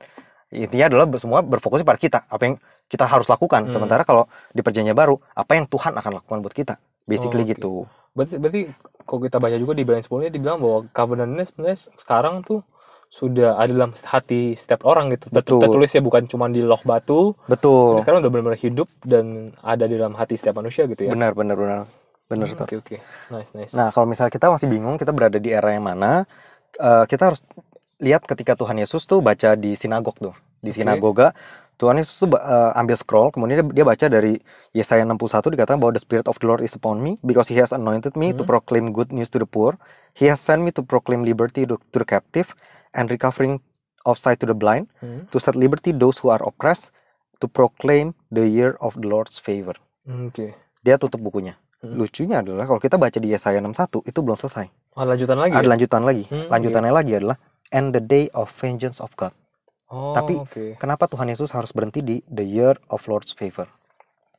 [0.50, 2.56] Intinya adalah semua berfokus pada kita, apa yang
[2.90, 3.70] kita harus lakukan.
[3.70, 3.74] Hmm.
[3.74, 6.78] Sementara kalau di perjanjian baru, apa yang Tuhan akan lakukan buat kita.
[7.10, 7.58] Basically Oke.
[7.58, 7.90] gitu.
[8.20, 8.62] Berarti berarti
[9.08, 12.60] kalau kita baca juga di 10 ini dibilang bahwa covenant ini sebenarnya sekarang tuh
[13.10, 15.32] sudah ada dalam hati setiap orang gitu.
[15.32, 15.64] Ter- Betul.
[15.64, 17.96] Tertulis ya bukan cuma di loh batu, Betul.
[17.98, 21.16] tapi sekarang udah benar-benar hidup dan ada di dalam hati setiap manusia gitu ya.
[21.16, 21.80] Benar, benar, benar.
[22.30, 22.62] Benar, Hmm.
[22.62, 22.98] Oke, oke.
[23.34, 23.74] Nice, nice.
[23.74, 26.30] Nah, kalau misalnya kita masih bingung kita berada di era yang mana,
[26.78, 27.42] eh, kita harus
[27.98, 30.38] lihat ketika Tuhan Yesus tuh baca di sinagog tuh.
[30.62, 30.86] Di Oke.
[30.86, 31.34] sinagoga,
[31.80, 34.36] Tuhan Yesus tuh eh, ambil scroll, kemudian dia, dia baca dari
[34.76, 37.72] Yesaya 61 dikatakan bahwa the spirit of the Lord is upon me because he has
[37.72, 38.52] anointed me to Hmm.
[38.52, 39.80] proclaim good news to the poor.
[40.12, 42.52] He has sent me to proclaim liberty to, to the captive
[42.92, 43.64] and recovering
[44.04, 45.32] of sight to the blind, Hmm.
[45.32, 46.92] to set liberty those who are oppressed,
[47.40, 49.80] to proclaim the year of the Lord's favor.
[50.04, 50.52] Hmm, Oke.
[50.84, 51.56] Dia tutup bukunya.
[51.80, 51.96] Hmm.
[51.96, 54.68] Lucunya adalah kalau kita baca di Yesaya 61 itu belum selesai.
[55.00, 55.54] Ada lanjutan lagi.
[55.56, 55.72] Ada ya?
[55.72, 56.24] lanjutan lagi.
[56.28, 57.40] Hmm, Lanjutannya lagi adalah
[57.72, 59.32] and the day of vengeance of God.
[59.90, 60.64] Oh, tapi- oke.
[60.78, 63.66] Kenapa Tuhan Yesus harus berhenti di the year of Lord's favor?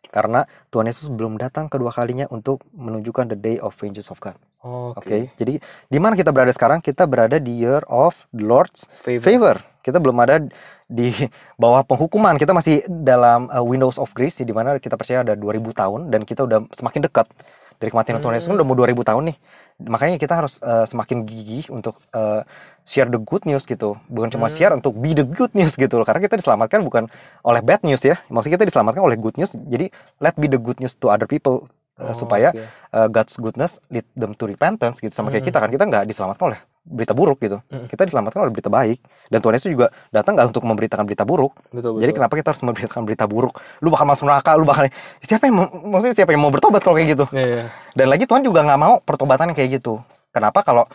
[0.06, 4.34] Karena Tuhan Yesus belum datang kedua kalinya untuk menunjukkan the day of vengeance of God.
[4.60, 4.98] Oke.
[4.98, 5.18] Oke.
[5.36, 6.78] Jadi di mana kita berada sekarang?
[6.78, 9.22] Kita berada di year of the Lord's Favor.
[9.22, 9.56] favor.
[9.80, 10.42] Kita belum ada
[10.84, 11.14] di
[11.56, 12.34] bawah penghukuman.
[12.36, 16.22] Kita masih dalam uh, windows of grace di mana kita percaya ada 2000 tahun dan
[16.22, 17.30] kita udah semakin dekat
[17.78, 18.60] dari kematian Tuhan Yesus kan Hmm.
[18.60, 19.36] udah mau 2000 tahun nih.
[19.82, 22.42] Makanya kita harus eh, semakin gigih untuk eh,
[22.84, 24.56] share the good news gitu bukan cuma Hmm.
[24.56, 27.06] share untuk be the good news gitu loh karena kita diselamatkan bukan
[27.40, 30.76] oleh bad news ya maksudnya kita diselamatkan oleh good news jadi let be the good
[30.78, 32.64] news to other people eh, Oh, supaya oke.
[32.90, 35.48] uh, God's goodness lead them to repentance gitu sama kayak Hmm.
[35.48, 37.60] kita kan kita nggak diselamatkan oleh berita buruk gitu.
[37.68, 37.86] Hmm.
[37.86, 38.98] kita diselamatkan oleh berita baik.
[39.28, 41.52] Dan Tuhan Yesus juga datang nggak untuk memberitakan berita buruk.
[41.70, 42.00] Betul betul.
[42.02, 43.54] jadi kenapa kita harus memberitakan berita buruk?
[43.84, 44.88] Lu bakal masuk neraka lu bakal
[45.22, 45.56] siapa yang
[45.92, 47.24] maksudnya siapa yang mau bertobat kalau kayak gitu?
[47.30, 47.64] Iya, iya.
[47.94, 50.00] dan lagi Tuhan juga nggak mau pertobatan yang kayak gitu.
[50.32, 50.64] Kenapa?
[50.64, 50.88] Kalau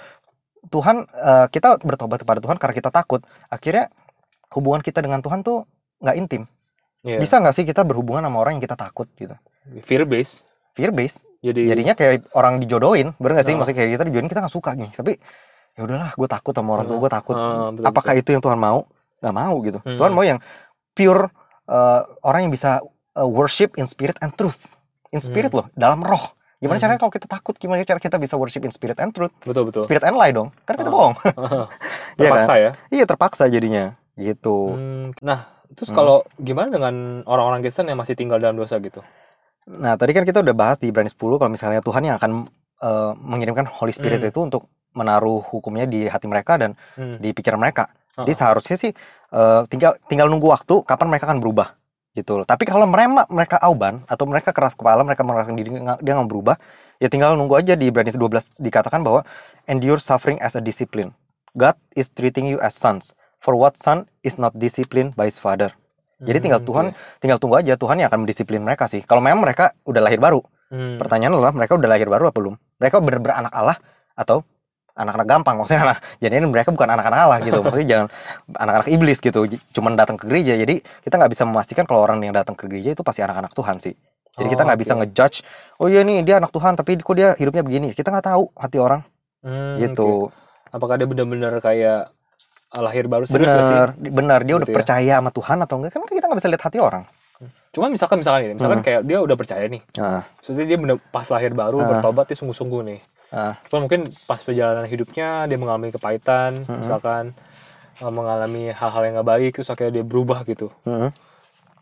[0.74, 3.22] Tuhan uh, kita bertobat kepada Tuhan karena kita takut.
[3.48, 3.94] Akhirnya
[4.52, 5.70] hubungan kita dengan Tuhan tuh
[6.02, 6.44] nggak intim.
[7.06, 7.22] Iya.
[7.22, 9.38] bisa nggak sih kita berhubungan sama orang yang kita takut gitu?
[9.86, 10.42] Fear base
[10.76, 11.24] fear based.
[11.40, 13.16] Jadi jadinya kayak orang dijodohin.
[13.16, 13.56] Bener gak sih?
[13.56, 13.58] Ah.
[13.64, 15.14] maksudnya kayak kita dijodohin kita nggak suka gini tapi
[15.76, 17.36] ya udahlah gue takut sama orang tua gue takut.
[17.36, 18.88] Ah, betul, apakah itu yang Tuhan mau?
[19.20, 19.80] Nggak mau gitu.
[19.84, 19.98] Hmm.
[20.00, 20.40] Tuhan mau yang
[20.92, 21.28] pure
[21.68, 22.80] uh, orang yang bisa
[23.14, 24.60] uh, worship in spirit and truth.
[25.12, 26.32] In spirit loh dalam roh.
[26.58, 26.84] Gimana Hmm.
[26.88, 27.56] caranya kalau kita takut?
[27.56, 29.36] Gimana cara kita bisa worship in spirit and truth?
[29.44, 29.84] Betul betul.
[29.84, 30.94] Spirit and lie dong kan kita Ah.
[30.94, 31.16] bohong.
[31.26, 31.68] Iya kan?
[32.18, 32.72] terpaksa ya?
[32.90, 34.72] Iya terpaksa jadinya gitu.
[34.72, 35.98] Hmm, nah terus Hmm.
[35.98, 39.04] kalau gimana dengan orang-orang Kristen yang masih tinggal dalam dosa gitu?
[39.68, 42.32] Nah tadi kan kita udah bahas di Ibrani 10 kalau misalnya Tuhan yang akan
[42.80, 44.30] uh, mengirimkan Holy Spirit Hmm.
[44.30, 44.64] itu untuk
[44.96, 47.20] menaruh hukumnya di hati mereka dan Hmm.
[47.20, 47.92] di pikiran mereka.
[48.16, 48.38] Jadi Ah.
[48.40, 48.92] seharusnya sih
[49.30, 51.76] eh, tinggal tinggal nunggu waktu kapan mereka akan berubah
[52.16, 52.46] gitu loh.
[52.48, 56.56] Tapi kalau mereka mereka auban atau mereka keras kepala, mereka merasa diri dia nggak berubah,
[56.98, 59.28] ya tinggal nunggu aja di Ibrani 12 dikatakan bahwa
[59.68, 61.12] endure suffering as a discipline.
[61.52, 63.12] God is treating you as sons.
[63.44, 65.76] For what son is not disciplined by his father?
[66.16, 67.20] Jadi tinggal Hmm, Tuhan oke.
[67.20, 69.04] tinggal tunggu aja Tuhan yang akan mendisiplin mereka sih.
[69.04, 70.40] Kalau memang mereka udah lahir baru,
[70.72, 70.96] Hmm.
[70.96, 72.56] pertanyaan adalah mereka udah lahir baru apa belum?
[72.80, 73.78] Mereka bener-bener anak Allah
[74.16, 74.48] atau
[74.96, 75.56] anak-anak gampang.
[75.58, 77.60] Maksudnya anak jadi mereka bukan anak-anak Allah gitu.
[77.66, 78.08] Maksudnya jangan
[78.50, 79.40] anak-anak iblis gitu.
[79.72, 80.56] Cuman datang ke gereja.
[80.56, 83.78] Jadi kita nggak bisa memastikan kalau orang yang datang ke gereja itu pasti anak-anak Tuhan
[83.78, 83.94] sih.
[84.36, 85.00] Jadi kita Oh, nggak bisa oke.
[85.02, 85.38] ngejudge
[85.78, 87.88] oh iya nih dia anak Tuhan tapi kok dia hidupnya begini?
[87.92, 89.02] Kita nggak tahu hati orang.
[89.40, 90.32] Hmm, gitu.
[90.68, 92.12] apakah dia benar-benar kayak
[92.70, 93.62] uh, lahir baru serius sih?
[93.64, 94.78] Bener bener dia udah Gitu ya.
[94.78, 95.92] percaya sama Tuhan atau enggak?
[95.94, 97.04] Kan kita nggak bisa lihat hati orang.
[97.72, 98.88] Cuma misalkan misalkan ini misalkan Hmm.
[98.88, 99.80] kayak dia udah percaya nih.
[99.96, 101.88] Ah, maksudnya dia bener, pas lahir baru Ah.
[101.94, 103.00] bertobat dia sungguh-sungguh nih
[103.36, 106.80] ah, Cuma mungkin pas perjalanan hidupnya dia mengalami kepahitan, Mm-mm.
[106.82, 107.24] misalkan
[108.00, 110.72] uh, mengalami hal-hal yang nggak baik, terus akhirnya dia berubah gitu.
[110.88, 111.10] mm.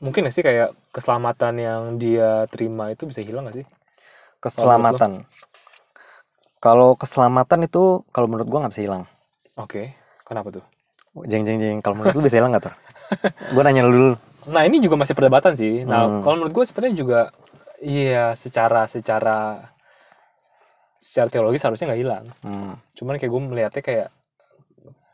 [0.03, 3.67] Mungkin nggak sih kayak keselamatan yang dia terima itu bisa hilang nggak sih?
[4.43, 5.23] keselamatan
[6.59, 9.03] kalau keselamatan itu kalau menurut gua nggak bisa hilang
[9.55, 9.93] Oke,
[10.25, 10.65] kenapa tuh?
[11.29, 12.75] jeng jeng jeng kalau menurut lu bisa hilang nggak tuh
[13.55, 14.11] gua nanya lu dulu
[14.43, 15.87] Nah ini juga masih perdebatan sih.
[15.87, 16.19] Nah Hmm.
[16.19, 17.19] kalau menurut gue sebenarnya juga,
[17.79, 19.71] iya secara secara
[21.03, 22.25] secara teologis harusnya nggak hilang.
[22.39, 22.73] Hmm.
[22.95, 24.07] Cuman kayak gue melihatnya kayak,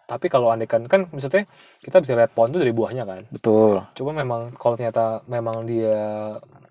[0.09, 1.45] tapi kalau andekan kan maksudnya
[1.85, 3.21] kita bisa lihat pohon itu dari buahnya kan.
[3.33, 5.97] betul Cuma memang kalau ternyata memang dia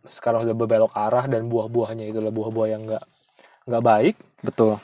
[0.07, 3.05] sekarang sudah berbelok arah dan buah-buahnya itu adalah buah-buah yang nggak
[3.69, 4.81] nggak baik, betul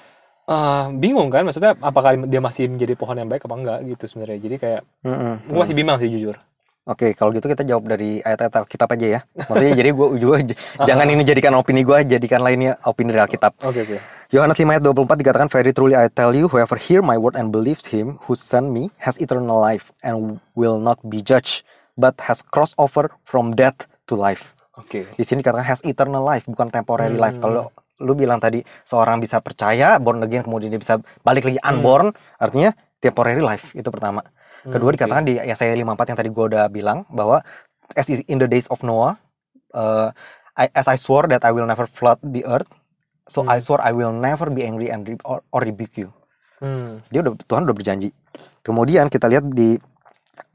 [0.50, 1.42] eh, bingung kan?
[1.46, 4.38] Maksudnya apakah dia masih menjadi pohon yang baik apa enggak gitu sebenarnya.
[4.44, 5.34] Jadi kayak Mm-mm.
[5.48, 6.36] gue masih bimbang sih jujur.
[6.84, 9.20] Oke, kalau gitu kita jawab dari ayat-ayat Alkitab aja ya.
[9.32, 10.36] Maksudnya jadi gue juga
[10.88, 13.56] jangan ini jadikan opini gue, jadikan lainnya opini dari Alkitab.
[13.64, 13.96] Oke oke.
[14.28, 17.48] Yohanes 5 ayat 24 dikatakan, Very truly I tell you, whoever hear my word and
[17.48, 21.64] believes him who sent me has eternal life and will not be judged,
[21.96, 24.52] but has crossed over from death to life.
[24.76, 25.08] Oke.
[25.08, 27.24] Di sini dikatakan has eternal life, bukan temporary Hmm.
[27.24, 27.36] life.
[27.40, 32.12] Kalau lu bilang tadi seorang bisa percaya, born again, kemudian dia bisa balik lagi unborn,
[32.36, 34.20] artinya temporary life, itu pertama.
[34.64, 37.44] Kedua Hmm, dikatakan di Yesaya 54 yang tadi gue udah bilang bahwa
[37.92, 39.20] as in the days of Noah,
[39.76, 40.08] uh,
[40.56, 42.68] I, as I swore that I will never flood the earth,
[43.28, 43.52] so Hmm.
[43.52, 46.08] I swore I will never be angry and re- or, or rebuke you.
[46.64, 47.04] Hmm.
[47.12, 48.14] Dia udah Tuhan udah berjanji.
[48.64, 49.76] Kemudian kita lihat di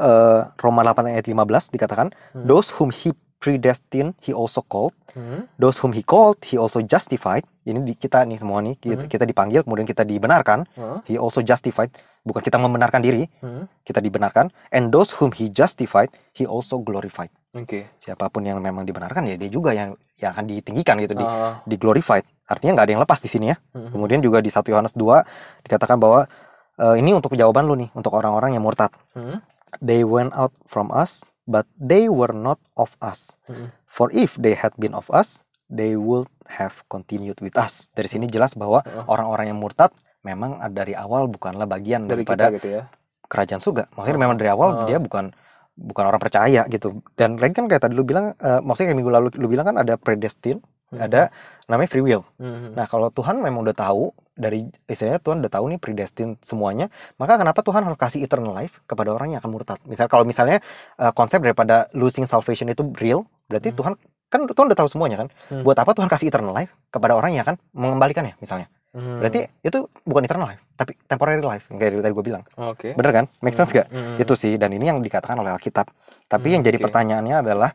[0.01, 2.45] uh, Roma 8 ayat 15 dikatakan, Hmm.
[2.49, 5.47] those whom he predestined he also called, Hmm.
[5.55, 7.47] those whom he called he also justified.
[7.63, 9.09] Ini di kita nih semua nih, kita, Hmm.
[9.09, 10.99] kita dipanggil kemudian kita dibenarkan, Hah?
[11.07, 11.89] he also justified.
[12.19, 13.65] Bukan kita membenarkan diri, Hmm.
[13.81, 17.87] kita dibenarkan and those whom he justified he also glorified Oke.
[17.97, 21.63] siapa pun yang memang dibenarkan ya dia juga yang yang akan ditinggikan gitu di Ah,
[21.63, 23.95] di glorified artinya nggak ada yang lepas di sini ya hmm.
[23.95, 25.23] kemudian juga di 1 Yohanes 2
[25.63, 26.27] dikatakan bahwa
[26.75, 29.39] eh, ini untuk jawaban lu nih untuk orang-orang yang murtad Hmm.
[29.81, 33.73] they went out from us but they were not of us Hmm.
[33.83, 38.25] for if they had been of us they would have continued with us dari sini
[38.25, 39.05] jelas bahwa Ah.
[39.05, 39.89] orang-orang yang murtad
[40.21, 42.83] memang dari awal bukanlah bagian Dari daripada kita gitu ya.
[43.25, 43.83] kerajaan surga.
[43.93, 45.29] Maksudnya memang dari awal dia bukan
[45.73, 46.99] bukan orang percaya gitu.
[47.13, 49.77] Dan lagi kan kayak tadi lu bilang, eh, maksudnya kayak minggu lalu lu bilang kan
[49.77, 50.99] ada predestin, Hmm.
[50.99, 51.29] ada
[51.65, 52.25] namanya free will.
[52.35, 52.73] Hmm.
[52.73, 56.87] Nah kalau Tuhan memang udah tahu dari istilahnya Tuhan udah tahu nih predestin semuanya,
[57.19, 59.77] maka kenapa Tuhan harus kasih eternal life kepada orang yang akan murtad?
[59.83, 60.63] Misal kalau misalnya
[60.95, 63.77] eh, konsep daripada losing salvation itu real, berarti Hmm.
[63.77, 63.93] Tuhan
[64.29, 65.27] kan Tuhan udah tahu semuanya kan.
[65.51, 65.67] Hmm.
[65.67, 68.71] Buat apa Tuhan kasih eternal life kepada orang yang akan mengembalikannya misalnya?
[68.89, 69.21] Hmm.
[69.21, 72.43] Berarti itu bukan eternal life, tapi temporary life yang kayak tadi gue bilang.
[72.57, 72.97] Oke.
[72.97, 73.25] Bener kan?
[73.43, 73.85] Make sense gak?
[73.91, 74.17] Hmm.
[74.17, 75.85] Itu sih dan ini yang dikatakan oleh Alkitab.
[76.25, 76.85] Tapi Hmm, yang jadi oke.
[76.89, 77.69] pertanyaannya adalah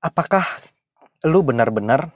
[0.00, 0.44] apakah
[1.28, 2.08] lu benar-benar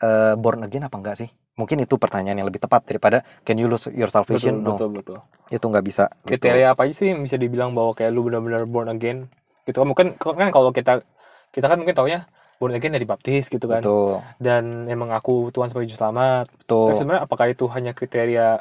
[0.00, 1.28] eh, born again apa enggak sih?
[1.60, 4.64] Mungkin itu pertanyaan yang lebih tepat daripada can you lose your betul salvation?
[4.64, 5.18] no, betul betul.
[5.52, 6.08] itu nggak bisa.
[6.24, 6.40] gitu.
[6.40, 9.28] Kriteria apa aja sih yang bisa dibilang bahwa kayak lu benar-benar born again?
[9.68, 11.04] Gitu kan mungkin kan kalau kita
[11.52, 12.24] kita kan mungkin taunya
[12.56, 13.80] born again dari baptis gitu kan.
[13.80, 16.46] Betul, Dan emang aku Tuhan sebagai juru selamat.
[16.48, 16.96] Tapi betul.
[16.96, 18.60] sebenarnya apakah itu hanya kriteria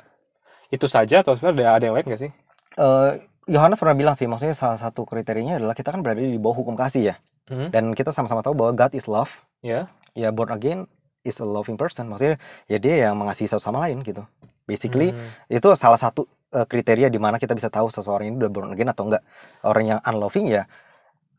[0.72, 2.32] itu saja atau sebenarnya ada, ada yang lain gak sih?
[2.80, 3.12] Eh,
[3.50, 6.80] Yohanes pernah bilang sih, maksudnya salah satu kriterianya adalah kita kan berada di bawah hukum
[6.80, 7.16] kasih ya.
[7.50, 7.74] Hmm.
[7.74, 9.34] Dan kita sama-sama tahu bahwa God is love.
[9.66, 9.92] Ya.
[10.14, 10.86] Ya born again
[11.24, 12.08] is a loving person.
[12.08, 14.24] Maksudnya ya dia yang mengasihi satu sama lain gitu.
[14.66, 15.30] Basically Hmm.
[15.50, 18.90] itu salah satu eh, kriteria di mana kita bisa tahu seseorang ini udah born again
[18.90, 19.22] atau enggak.
[19.62, 20.66] Orang yang unloving ya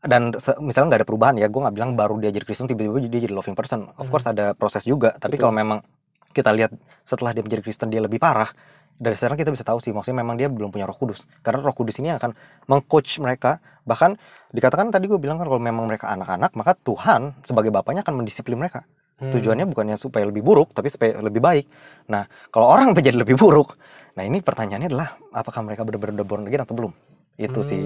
[0.01, 0.33] dan
[0.65, 3.33] misalnya nggak ada perubahan ya, gue nggak bilang baru dia jadi Kristen tiba-tiba dia jadi
[3.37, 3.93] loving person.
[4.01, 4.11] Of Hmm.
[4.11, 5.13] course ada proses juga.
[5.13, 5.85] Tapi kalau memang
[6.33, 6.73] kita lihat
[7.05, 8.49] setelah dia menjadi Kristen dia lebih parah,
[8.97, 11.29] dari sekarang kita bisa tahu sih maksudnya memang dia belum punya Roh Kudus.
[11.45, 12.33] Karena Roh Kudus ini akan
[12.65, 13.61] mengcoach mereka.
[13.85, 14.17] Bahkan
[14.53, 18.57] dikatakan tadi gue bilang kan kalau memang mereka anak-anak, maka Tuhan sebagai bapaknya akan mendisiplin
[18.57, 18.85] mereka.
[19.21, 19.29] Hmm.
[19.29, 21.65] Tujuannya bukannya supaya lebih buruk, tapi supaya lebih baik.
[22.09, 23.77] Nah, kalau orang menjadi lebih buruk,
[24.17, 26.91] nah ini pertanyaannya adalah apakah mereka benar-benar udah born again atau belum?
[27.37, 27.81] Itu Hmm, sih.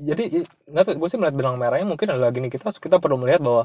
[0.00, 3.64] Jadi nggak gue sih melihat benang merahnya mungkin adalah gini kita kita perlu melihat bahwa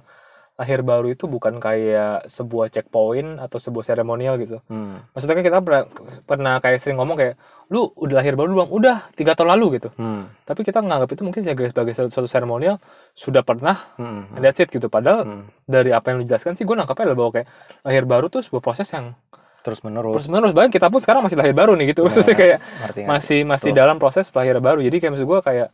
[0.59, 4.59] lahir baru itu bukan kayak sebuah checkpoint atau sebuah seremonial gitu.
[4.67, 4.99] Hmm.
[5.15, 5.83] Maksudnya kan kita pernah,
[6.27, 7.39] pernah kayak sering ngomong kayak
[7.71, 8.67] lu udah lahir baru belum?
[8.67, 9.89] Udah tiga tahun lalu gitu.
[9.95, 10.27] Hmm.
[10.43, 12.75] Tapi kita nganggap itu mungkin sebagai, sebagai suatu, seremonial
[13.15, 14.27] sudah pernah Hmm.
[14.35, 14.91] and that's it gitu.
[14.91, 15.43] Padahal Hmm.
[15.63, 17.47] dari apa yang lu jelaskan sih gue nangkapnya adalah bahwa kayak
[17.87, 19.15] lahir baru tuh sebuah proses yang
[19.59, 20.15] Terus menerus.
[20.15, 22.03] terus menerus bahkan kita pun sekarang masih lahir baru nih gitu.
[22.03, 23.79] Maksudnya kayak Ngerti masih masih Betul.
[23.79, 25.67] dalam proses lahir baru jadi kayak maksud gue kayak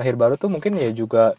[0.00, 1.36] lahir baru tuh mungkin ya juga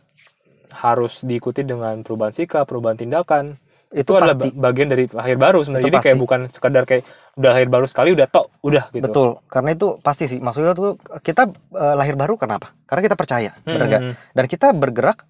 [0.74, 3.56] harus diikuti dengan perubahan sikap perubahan tindakan
[3.92, 4.56] itu, Itu adalah pasti.
[4.56, 6.24] ba- bagian dari lahir baru sebenarnya Itu jadi kayak pasti.
[6.24, 7.04] bukan sekadar kayak
[7.34, 10.40] udah lahir baru sekali udah tok udah gitu Betul, karena itu pasti sih.
[10.40, 12.72] Maksudnya tuh kita eh, lahir baru kenapa?
[12.84, 14.02] Karena kita percaya, bener nggak?
[14.02, 15.28] Hmm, Dan kita bergerak.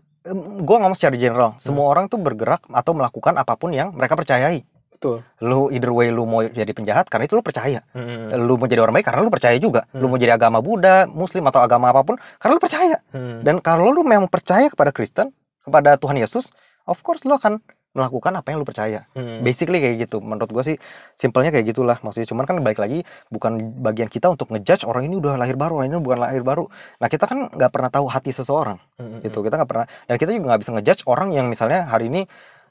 [0.62, 4.62] Gue ngomong secara general, semua orang tuh bergerak atau melakukan apa pun yang mereka percayai.
[5.02, 7.82] Betul Lu either way lu mau jadi penjahat karena itu lu percaya.
[7.97, 9.89] Hmm, Lu mau jadi orang baik karena lu percaya juga.
[9.91, 10.14] Lu Hmm.
[10.14, 12.97] mau jadi agama Buddha, Muslim atau agama apa pun karena lu percaya.
[13.10, 13.41] hmm.
[13.41, 15.34] Dan kalau lu memang percaya kepada Kristen,
[15.66, 16.54] kepada Tuhan Yesus,
[16.86, 17.58] of course lu akan
[17.91, 19.04] melakukan apa yang lu percaya.
[19.12, 19.41] Hmm.
[19.41, 20.22] Basically kayak gitu.
[20.22, 20.78] Menurut gue sih
[21.12, 21.97] simpelnya kayak gitulah.
[21.99, 25.82] Maksudnya cuman kan balik lagi bukan bagian kita untuk ngejudge orang ini udah lahir baru,
[25.82, 26.70] orang ini bukan lahir baru.
[27.02, 29.41] Nah kita kan nggak pernah tahu hati seseorang Hmm, hmm, gitu.
[29.41, 32.22] Kita nggak pernah dan kita juga nggak bisa ngejudge orang yang misalnya hari ini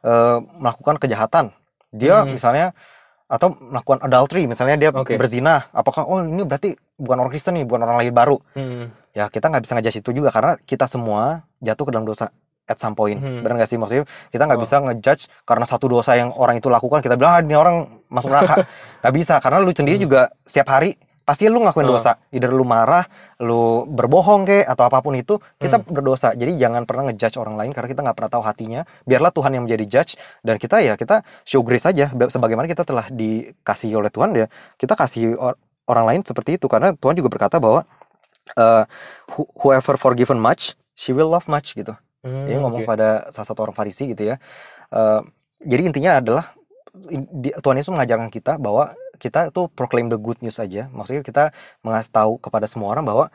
[0.00, 1.52] eh, melakukan kejahatan.
[1.90, 2.34] Dia Hmm.
[2.34, 2.72] misalnya
[3.26, 5.14] atau melakukan adultery misalnya dia Oke.
[5.14, 8.90] berzina apakah oh ini berarti bukan orang Kristen nih bukan orang lahir baru Hmm.
[9.14, 12.34] ya kita nggak bisa ngejudge itu juga karena kita semua jatuh ke dalam dosa
[12.66, 13.46] at some point Hmm.
[13.46, 14.64] benar nggak sih maksudnya kita nggak Oh.
[14.66, 18.34] bisa ngejudge karena satu dosa yang orang itu lakukan kita bilang ah ini orang masuk
[18.34, 18.66] neraka
[19.06, 21.94] nggak bisa karena lu sendiri juga setiap hari pasti lu ngelakuin Hmm.
[21.94, 23.06] dosa either lu marah
[23.38, 25.86] lu berbohong kek atau apa pun itu kita Hmm.
[25.88, 29.50] berdosa jadi jangan pernah ngejudge orang lain karena kita nggak pernah tahu hatinya biarlah Tuhan
[29.52, 34.08] yang menjadi judge dan kita ya kita show grace saja sebagaimana kita telah dikasihi oleh
[34.08, 37.86] Tuhan ya kita kasih or- orang lain seperti itu karena Tuhan juga berkata bahwa
[39.30, 42.90] who- whoever forgiven much she will love much gitu Hmm, ini ngomong oke.
[42.90, 44.36] pada salah satu orang Farisi gitu ya.
[44.92, 45.20] Eh,
[45.64, 46.52] jadi intinya adalah
[47.56, 50.88] Tuhan Yesus mengajarkan kita bahwa kita itu proclaim the good news aja.
[50.88, 51.52] Maksudnya kita
[51.84, 53.28] mengasih tahu kepada semua orang bahwa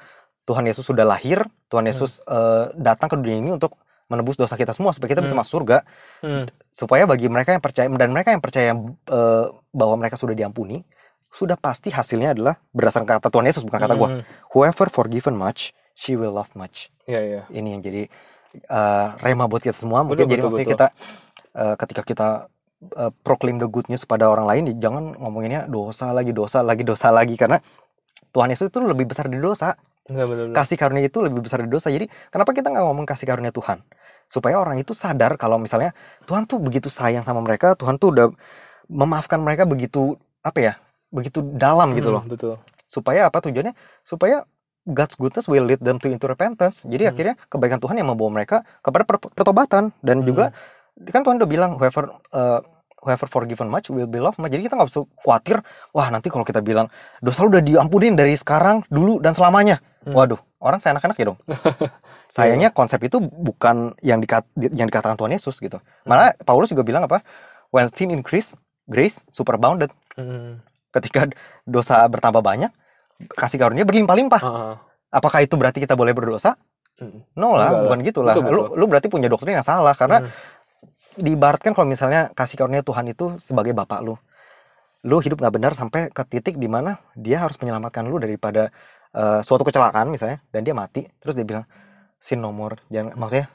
[0.43, 4.73] Tuhan Yesus sudah lahir, Tuhan Yesus eh, datang ke dunia ini untuk menebus dosa kita
[4.73, 5.41] semua supaya kita bisa Hmm.
[5.41, 5.77] masuk surga.
[6.21, 6.45] Hmm.
[6.69, 8.73] Supaya bagi mereka yang percaya dan mereka yang percaya
[9.09, 10.81] eh, bahwa mereka sudah diampuni,
[11.29, 14.09] sudah pasti hasilnya adalah berdasarkan kata Tuhan Yesus bukan kata gua.
[14.09, 14.21] Hmm.
[14.53, 17.41] Whoever forgiven much, she will love much Iya, iya.
[17.49, 18.03] ini yang jadi
[18.69, 20.75] uh, rema buat kita semua mungkin Betul, jadi betul, maksudnya betul.
[20.75, 20.87] kita
[21.55, 22.27] uh, ketika kita
[22.93, 27.09] uh, proclaim the good news pada orang lain jangan ngomonginnya dosa lagi dosa lagi dosa
[27.09, 27.57] lagi karena
[28.31, 29.73] Tuhan Yesus itu lebih besar dari dosa
[30.05, 30.55] Betul, betul, betul.
[30.55, 33.81] kasih karunia itu lebih besar dari dosa jadi kenapa kita nggak ngomong kasih karunia Tuhan
[34.25, 35.93] supaya orang itu sadar kalau misalnya
[36.25, 38.27] Tuhan tuh begitu sayang sama mereka Tuhan tuh udah
[38.85, 40.73] memaafkan mereka begitu apa ya
[41.09, 42.53] begitu dalam gitu Hmm, loh Betul.
[42.85, 43.73] supaya apa tujuannya
[44.05, 44.45] supaya
[44.85, 47.11] God's goodness will lead them to into repentance jadi Hmm.
[47.17, 50.27] akhirnya kebaikan Tuhan yang membawa mereka kepada per- pertobatan dan Hmm.
[50.29, 50.45] juga
[51.09, 52.61] kan Tuhan udah bilang whoever uh,
[53.05, 56.41] whoever forgiven much will be loved much jadi kita nggak usah khawatir wah nanti kalau
[56.41, 56.89] kita bilang
[57.19, 60.13] dosa lu udah diampunin dari sekarang dulu dan selamanya Hmm.
[60.13, 61.39] waduh orang seenak-enak ya dong
[62.27, 67.01] sayangnya konsep itu bukan yang dikat yang dikatakan Tuhan Yesus gitu malah Paulus juga bilang
[67.03, 67.25] apa
[67.69, 68.53] when sin increase
[68.83, 70.61] grace superabounded Hmm.
[70.91, 71.25] ketika
[71.63, 72.69] dosa bertambah banyak
[73.29, 74.75] kasih karunia berlimpah-limpah Ah, ah.
[75.09, 76.53] apakah itu berarti kita boleh berdosa
[76.95, 77.27] Hmm.
[77.35, 77.83] no lah Enggak lah.
[77.83, 78.77] bukan gitu lah Betul, lu betul.
[78.77, 80.29] lu berarti punya doktrin yang salah karena Hmm.
[81.17, 84.15] Diibaratkan kalau misalnya kasih karunia Tuhan itu sebagai bapak lu
[85.05, 88.73] lu hidup nggak benar sampai ke titik di mana dia harus menyelamatkan lu daripada
[89.13, 91.65] eh, suatu kecelakaan misalnya dan dia mati terus dia bilang
[92.17, 93.47] sin no more jangan maksudnya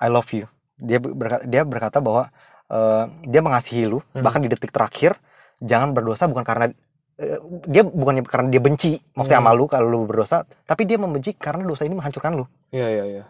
[0.00, 2.32] I love you dia berkata, dia berkata bahwa
[2.66, 4.24] eh, dia mengasihi lu Hmm.
[4.24, 5.14] bahkan di detik terakhir
[5.60, 6.72] jangan berdosa bukan karena
[7.20, 7.38] eh,
[7.68, 9.46] dia bukannya karena dia benci maksudnya Hmm.
[9.52, 13.04] sama lu kalau lu berdosa tapi dia membenci karena dosa ini menghancurkan lu Iya iya
[13.06, 13.24] iya.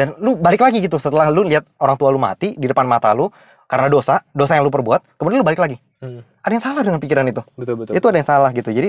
[0.00, 3.12] Dan lu balik lagi gitu setelah lu lihat orang tua lu mati di depan mata
[3.12, 3.28] lu
[3.68, 5.76] karena dosa dosa yang lu perbuat kemudian lu balik lagi.
[6.00, 7.44] Hmm, ada yang salah dengan pikiran itu.
[7.60, 7.92] Betul betul.
[7.92, 8.72] itu ada yang salah gitu.
[8.72, 8.88] Jadi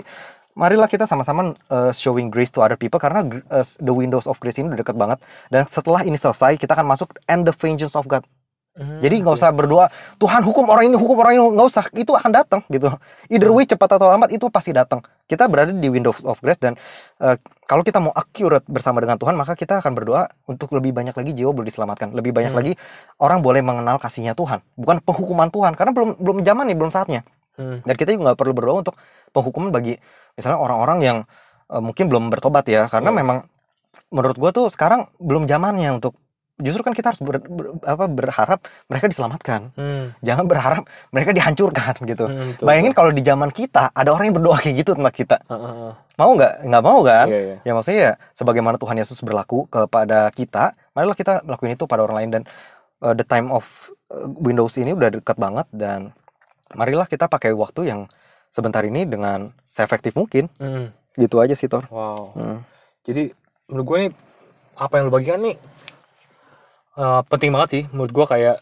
[0.55, 4.55] marilah kita sama-sama uh, showing grace to other people karena uh, the windows of grace
[4.55, 5.19] ini udah deket banget.
[5.51, 8.23] Dan setelah ini selesai kita akan masuk and the vengeance of God
[8.71, 12.15] Hmm, jadi nggak usah berdoa Tuhan hukum orang ini hukum orang ini nggak usah itu
[12.15, 12.87] akan datang gitu.
[13.27, 15.03] Either way cepat atau lambat itu pasti datang.
[15.27, 16.79] Kita berada di windows of grace dan
[17.19, 17.35] uh,
[17.67, 21.35] kalau kita mau accurate bersama dengan Tuhan maka kita akan berdoa untuk lebih banyak lagi
[21.35, 22.15] jiwa boleh diselamatkan.
[22.15, 22.59] Lebih banyak Hmm.
[22.63, 22.73] lagi
[23.19, 27.27] orang boleh mengenal kasihnya Tuhan bukan penghukuman Tuhan karena belum belum zaman nih belum saatnya.
[27.59, 28.95] Hmm, dan kita juga nggak perlu berdoa untuk
[29.35, 29.99] penghukuman bagi
[30.39, 31.17] misalnya orang-orang yang
[31.67, 33.19] eh, mungkin belum bertobat ya karena Iya.
[33.19, 33.37] memang
[34.15, 36.15] menurut gua tuh sekarang belum zamannya untuk
[36.61, 39.73] justru kan kita harus ber- ber- apa berharap mereka diselamatkan.
[39.75, 42.25] Hmm, jangan berharap mereka dihancurkan gitu.
[42.29, 45.37] Hmm, betul, bayangin kalau di zaman kita ada orang yang berdoa kayak gitu tentang kita.
[45.49, 45.91] Ah, ah.
[46.15, 46.53] mau nggak?
[46.63, 47.27] Nggak mau kan?
[47.27, 47.55] Iya iya.
[47.65, 52.17] ya maksudnya ya sebagaimana Tuhan Yesus berlaku kepada kita marilah kita lakuin itu pada orang
[52.23, 52.29] lain.
[52.39, 52.43] Dan
[53.03, 53.65] uh, the time of
[54.13, 56.13] uh, Windows ini udah dekat banget dan
[56.77, 58.01] marilah kita pakai waktu yang
[58.53, 60.47] sebentar ini dengan seefektif mungkin.
[60.61, 62.31] Hmm, gitu aja sih Tor wow.
[62.35, 62.59] Hmm.
[63.03, 63.33] Jadi
[63.67, 64.11] menurut gue nih
[64.79, 65.55] apa yang lu bagikan nih
[66.97, 68.55] eh, penting banget sih menurut gue kayak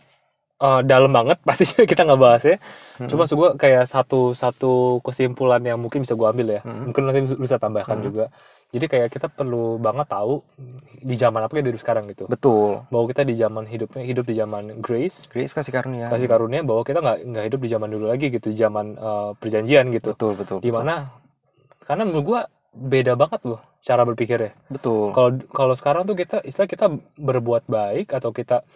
[0.59, 2.57] eh, dalam banget pastinya kita nggak bahas ya.
[2.99, 3.07] Hmm.
[3.07, 6.61] Cuma gue kayak satu satu kesimpulan yang mungkin bisa gue ambil ya.
[6.65, 6.91] Hmm.
[6.91, 8.05] Mungkin nanti bisa tambahkan Hmm.
[8.05, 8.25] juga.
[8.69, 10.45] Jadi kayak kita perlu banget tahu
[11.01, 12.29] di zaman apa kita hidup sekarang gitu.
[12.29, 16.61] betul Bahwa kita di zaman hidupnya hidup di zaman grace, Grace kasih karunia kasih karunia
[16.61, 20.13] bahwa kita nggak nggak hidup di zaman dulu lagi gitu, zaman eh, perjanjian gitu.
[20.13, 21.09] betul betul Di mana
[21.81, 22.41] karena menurut gue
[22.77, 24.51] beda banget loh cara berpikirnya.
[24.67, 25.15] Betul.
[25.15, 28.67] Kalau kalau sekarang tuh kita istilah kita berbuat baik atau kita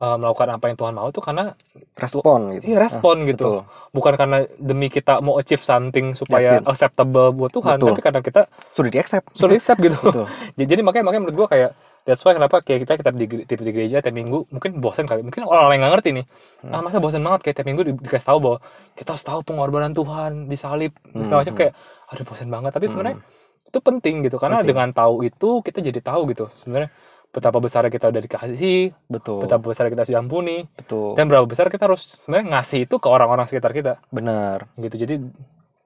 [0.00, 1.54] uh, melakukan apa yang Tuhan mau tuh karena
[1.94, 2.62] respon gitu.
[2.74, 3.62] Iya respon gitu.
[3.62, 3.62] betul.
[3.94, 6.66] Bukan karena demi kita mau achieve something supaya it.
[6.66, 7.88] acceptable buat Tuhan Betul.
[7.94, 8.42] tapi karena kita
[8.72, 9.96] sudah di accept sudah accept gitu.
[10.00, 10.26] Betul.
[10.70, 11.70] Jadi makanya makanya menurut gua kayak
[12.08, 15.20] that's why kenapa kayak kita kita di, di, di gereja tiap minggu mungkin bosan kali.
[15.20, 16.24] Mungkin orang lain nggak ngerti nih.
[16.64, 16.72] Hmm.
[16.74, 18.58] ah masa bosan banget kayak tiap minggu di, dikasih tahu bahwa
[18.96, 21.60] kita harus tahu pengorbanan Tuhan disalib Hmm, segala macam hmm.
[21.60, 21.72] kayak
[22.10, 22.70] aduh bosan banget.
[22.72, 23.39] Tapi sebenarnya Hmm.
[23.70, 24.36] Itu penting gitu.
[24.36, 24.74] Karena Penting.
[24.74, 26.90] dengan tahu itu kita jadi tahu gitu sebenarnya
[27.30, 29.46] betapa besar kita udah dikasihi betul.
[29.46, 31.14] betapa besar kita sudah diampuni betul.
[31.14, 34.02] dan berapa besar kita harus sebenarnya ngasih itu ke orang-orang sekitar kita.
[34.10, 34.66] Benar.
[34.74, 34.96] Gitu.
[35.06, 35.14] Jadi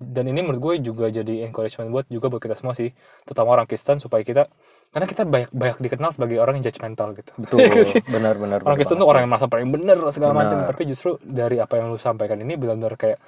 [0.04, 2.90] dan ini menurut gue juga jadi encouragement buat juga buat kita semua sih
[3.22, 4.50] terutama orang Kristen supaya kita
[4.90, 7.32] karena kita banyak banyak dikenal sebagai orang yang judgmental gitu.
[7.38, 7.58] Betul.
[7.94, 8.02] Sih?
[8.04, 10.70] benar benar orang benar Kristen banget tuh orang yang merasa paling bener segala macam Benar.
[10.74, 13.18] tapi justru dari apa yang lu sampaikan ini benar-benar kayak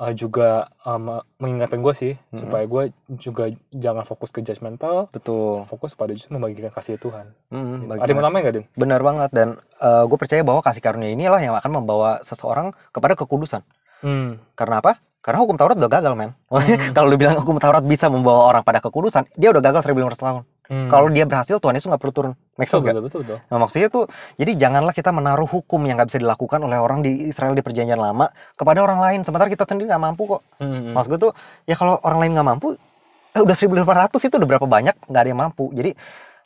[0.00, 2.40] uh, juga um, mengingatkan gue sih Mm-mm.
[2.40, 2.82] supaya gue
[3.14, 7.86] juga jangan fokus ke judgmental betul fokus pada justru membagikan kasih Tuhan Hmm, Gitu.
[7.86, 8.66] bagi ada yang nambahin nggak Din?
[8.72, 9.48] Benar banget dan
[9.80, 13.60] gue percaya bahwa kasih karunia inilah yang akan membawa seseorang kepada kekudusan.
[14.00, 14.40] Hmm.
[14.56, 14.96] Karena apa?
[15.20, 16.32] Karena hukum Taurat udah gagal, men.
[16.48, 16.96] Hmm.
[16.96, 20.42] Kalau lu bilang hukum Taurat bisa membawa orang pada kekudusan, dia udah gagal 1500 tahun.
[20.70, 20.86] Hmm.
[20.86, 22.32] Kalau dia berhasil, Tuhan Yesus nggak perlu turun.
[22.54, 23.38] Make sense betul, betul, betul, betul.
[23.50, 24.06] Nah, maksudnya tuh,
[24.38, 27.98] jadi janganlah kita menaruh hukum yang nggak bisa dilakukan oleh orang di Israel di perjanjian
[27.98, 29.20] lama kepada orang lain.
[29.26, 30.46] Sementara kita sendiri nggak mampu kok.
[30.62, 30.94] Hmm.
[30.94, 31.32] Maksud gue tuh,
[31.66, 32.78] ya kalau orang lain nggak mampu,
[33.34, 35.74] eh, udah 1500 itu udah berapa banyak nggak ada yang mampu.
[35.74, 35.90] Jadi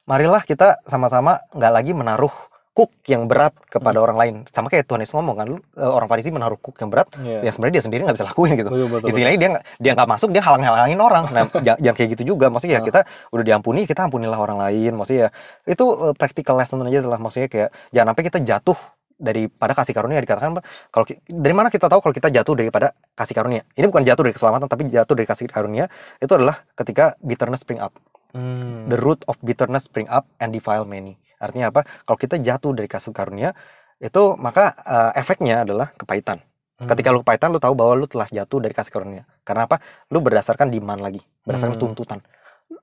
[0.09, 2.33] marilah kita sama-sama nggak lagi menaruh
[2.75, 4.05] kuk yang berat kepada Hmm.
[4.05, 4.35] orang lain.
[4.51, 7.47] Sama kayak Tuhan Yesus ngomong kan, lu, eh, orang Farisi menaruh kuk yang berat, Iya.
[7.47, 8.67] ya sebenarnya dia sendiri nggak bisa lakuin gitu.
[8.67, 9.07] Betul, betul.
[9.15, 11.25] Istilahnya dia nggak dia nggak masuk, dia halang-halangin orang.
[11.31, 11.47] Nah,
[11.79, 12.51] jangan, kayak gitu juga.
[12.51, 12.87] Maksudnya ya Ah.
[12.87, 13.01] kita
[13.31, 14.93] udah diampuni, kita ampunilah orang lain.
[14.99, 15.31] Maksudnya
[15.65, 17.17] ya itu eh, practical lesson aja lah.
[17.17, 18.79] Maksudnya kayak jangan sampai kita jatuh
[19.15, 20.59] daripada kasih karunia dikatakan
[20.91, 24.35] kalau dari mana kita tahu kalau kita jatuh daripada kasih karunia ini bukan jatuh dari
[24.35, 25.87] keselamatan tapi jatuh dari kasih karunia
[26.19, 27.95] itu adalah ketika bitterness spring up
[28.35, 28.91] Hmm.
[28.91, 31.15] the root of bitterness spring up and defile many
[31.45, 33.53] artinya apa kalau kita jatuh dari kasih karunia
[34.01, 36.41] itu maka eh, efeknya adalah kepahitan
[36.75, 36.91] Hmm.
[36.91, 39.79] ketika lu kepahitan lu tahu bahwa lu telah jatuh dari kasih karunia karena apa
[40.11, 41.85] lu berdasarkan demand lagi berdasarkan Hmm.
[41.87, 42.19] tuntutan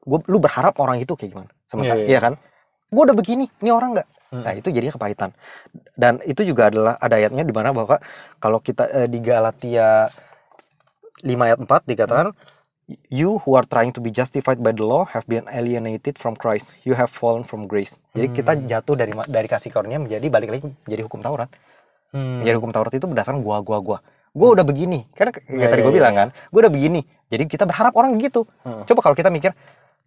[0.08, 2.20] gua, lu berharap orang itu kayak gimana sementara Iya, iya, iya.
[2.24, 2.34] kan
[2.88, 4.48] gua udah begini ini orang nggak Hmm.
[4.48, 5.36] Nah itu jadinya kepahitan.
[5.92, 8.00] Dan itu juga adalah ada ayatnya di mana bahwa
[8.40, 10.08] kalau kita eh, di Galatia
[11.20, 12.32] 5 ayat 4 dikatakan
[13.08, 16.74] you who are trying to be justified by the law have been alienated from Christ.
[16.82, 18.00] You have fallen from grace.
[18.12, 18.66] Jadi kita Hmm.
[18.66, 21.50] jatuh dari dari kasih karunia menjadi balik lagi menjadi hukum Taurat.
[22.12, 22.44] Hmm.
[22.44, 23.98] Menjadi hukum Taurat itu berdasarkan gua gua gua.
[24.32, 25.06] Gua udah begini.
[25.12, 26.20] Kan kayak Iya, tadi iya, gue bilang iya.
[26.24, 27.02] kan, gua udah begini.
[27.28, 28.48] Jadi kita berharap orang gitu.
[28.64, 28.84] Hmm.
[28.88, 29.52] Coba kalau kita mikir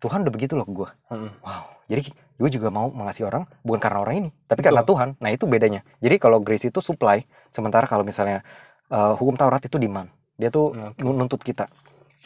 [0.01, 0.93] Tuhan udah begitu loh ke gua.
[1.13, 1.29] Hmm.
[1.45, 1.65] Wow.
[1.85, 2.09] Jadi
[2.41, 4.97] gue juga mau mengasihi orang bukan karena orang ini, tapi karena Betul.
[4.97, 5.09] Tuhan.
[5.21, 5.81] Nah itu bedanya.
[6.01, 7.21] Jadi kalau grace itu supply,
[7.53, 8.41] sementara kalau misalnya
[8.89, 10.09] uh, hukum Taurat itu demand.
[10.35, 10.99] dia tuh Oke.
[10.99, 11.71] menuntut kita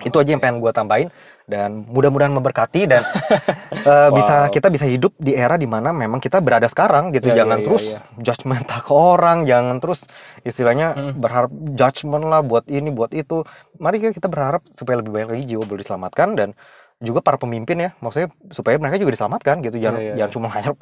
[0.07, 1.09] itu aja yang pengen gue tambahin
[1.49, 3.03] dan mudah-mudahan memberkati dan
[4.17, 4.53] bisa Wow.
[4.53, 7.65] kita bisa hidup di era di mana memang kita berada sekarang gitu Ya, jangan ya,
[7.65, 8.01] terus ya.
[8.21, 10.07] judgmental ke orang jangan terus
[10.45, 11.13] istilahnya Hmm.
[11.19, 13.43] berharap judgment lah buat ini buat itu
[13.79, 16.49] mari kita berharap supaya lebih banyak lagi jiwa boleh diselamatkan dan
[16.99, 20.47] juga para pemimpin ya maksudnya supaya mereka juga diselamatkan gitu jangan Ya, ya, jangan cuma
[20.55, 20.75] hancur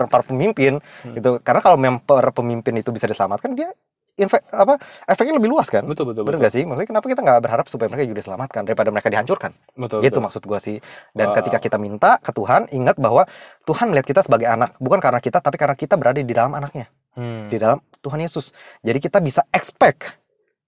[0.00, 0.72] ngarep para pemimpin
[1.02, 1.14] Hmm.
[1.18, 3.74] gitu karena kalau memang para pemimpin itu bisa diselamatkan dia
[4.12, 4.76] infek apa
[5.08, 5.88] efeknya lebih luas kan?
[5.88, 6.46] Betul betul bener betul.
[6.48, 6.62] gak sih?
[6.68, 9.50] Maksudnya kenapa kita nggak berharap supaya mereka juga diselamatkan daripada mereka dihancurkan?
[9.72, 10.22] Betul gitu betul.
[10.28, 10.76] maksud gua sih.
[11.16, 11.36] Dan Wow.
[11.40, 13.24] ketika kita minta ke Tuhan ingat bahwa
[13.64, 14.76] Tuhan melihat kita sebagai anak.
[14.76, 16.88] Bukan karena kita tapi karena kita berada di dalam anaknya.
[17.12, 17.52] Hmm.
[17.52, 18.56] di dalam Tuhan Yesus.
[18.80, 20.16] Jadi kita bisa expect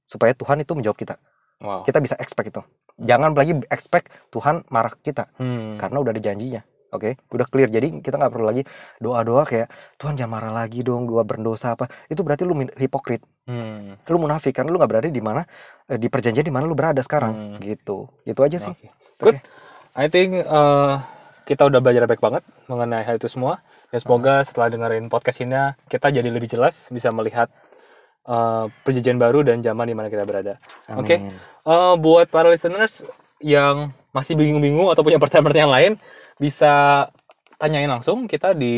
[0.04, 1.16] supaya Tuhan itu menjawab kita.
[1.64, 1.88] Wow.
[1.88, 2.60] Kita bisa expect itu.
[3.00, 5.32] Jangan lagi expect Tuhan marah kita.
[5.40, 5.80] Hmm.
[5.80, 6.60] karena udah ada janjinya
[6.94, 8.62] oke udah clear jadi kita nggak perlu lagi
[9.02, 9.68] doa-doa kayak
[9.98, 14.00] Tuhan jangan marah lagi dong gua berdosa apa itu berarti lu hipokrit Hmm.
[14.00, 15.44] lu munafik karena lu nggak berada di mana
[15.84, 17.60] eh, di perjanjian di mana lu berada sekarang Hmm.
[17.60, 18.88] gitu itu aja sih Oke.
[19.20, 19.36] Good.
[19.94, 20.98] I think uh,
[21.44, 23.62] kita udah belajar baik banget mengenai hal itu semua.
[23.92, 25.54] Dan semoga setelah dengerin podcast ini
[25.86, 27.46] kita jadi lebih jelas bisa melihat
[28.26, 30.58] uh, perjanjian baru dan zaman di mana kita berada.
[30.98, 31.20] Oke.
[31.20, 31.30] Amin.
[31.62, 33.06] Uh, buat para listeners
[33.42, 35.92] yang masih bingung-bingung atau punya pertanyaan-pertanyaan lain
[36.38, 37.06] bisa
[37.58, 38.74] tanyain langsung kita di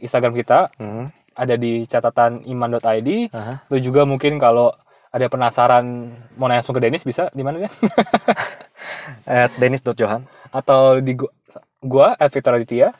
[0.00, 1.12] Instagram kita Hmm.
[1.36, 3.30] ada di catatan iman.id.
[3.30, 3.64] Aha.
[3.68, 4.72] Lu juga mungkin kalau
[5.08, 7.70] ada penasaran mau nanya langsung ke Dennis bisa di mana dia?
[9.24, 11.32] At Dennis.Johan atau di gua,
[11.80, 12.92] gua at Victor Aditya.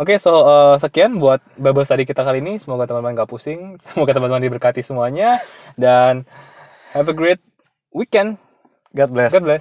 [0.00, 2.56] Oke, so uh, sekian buat Bible study kita kali ini.
[2.56, 3.76] Semoga teman-teman gak pusing.
[3.92, 5.38] Semoga teman-teman diberkati semuanya.
[5.76, 6.24] Dan
[6.96, 7.38] have a great
[7.92, 8.40] weekend.
[8.96, 9.60] God bless God bless.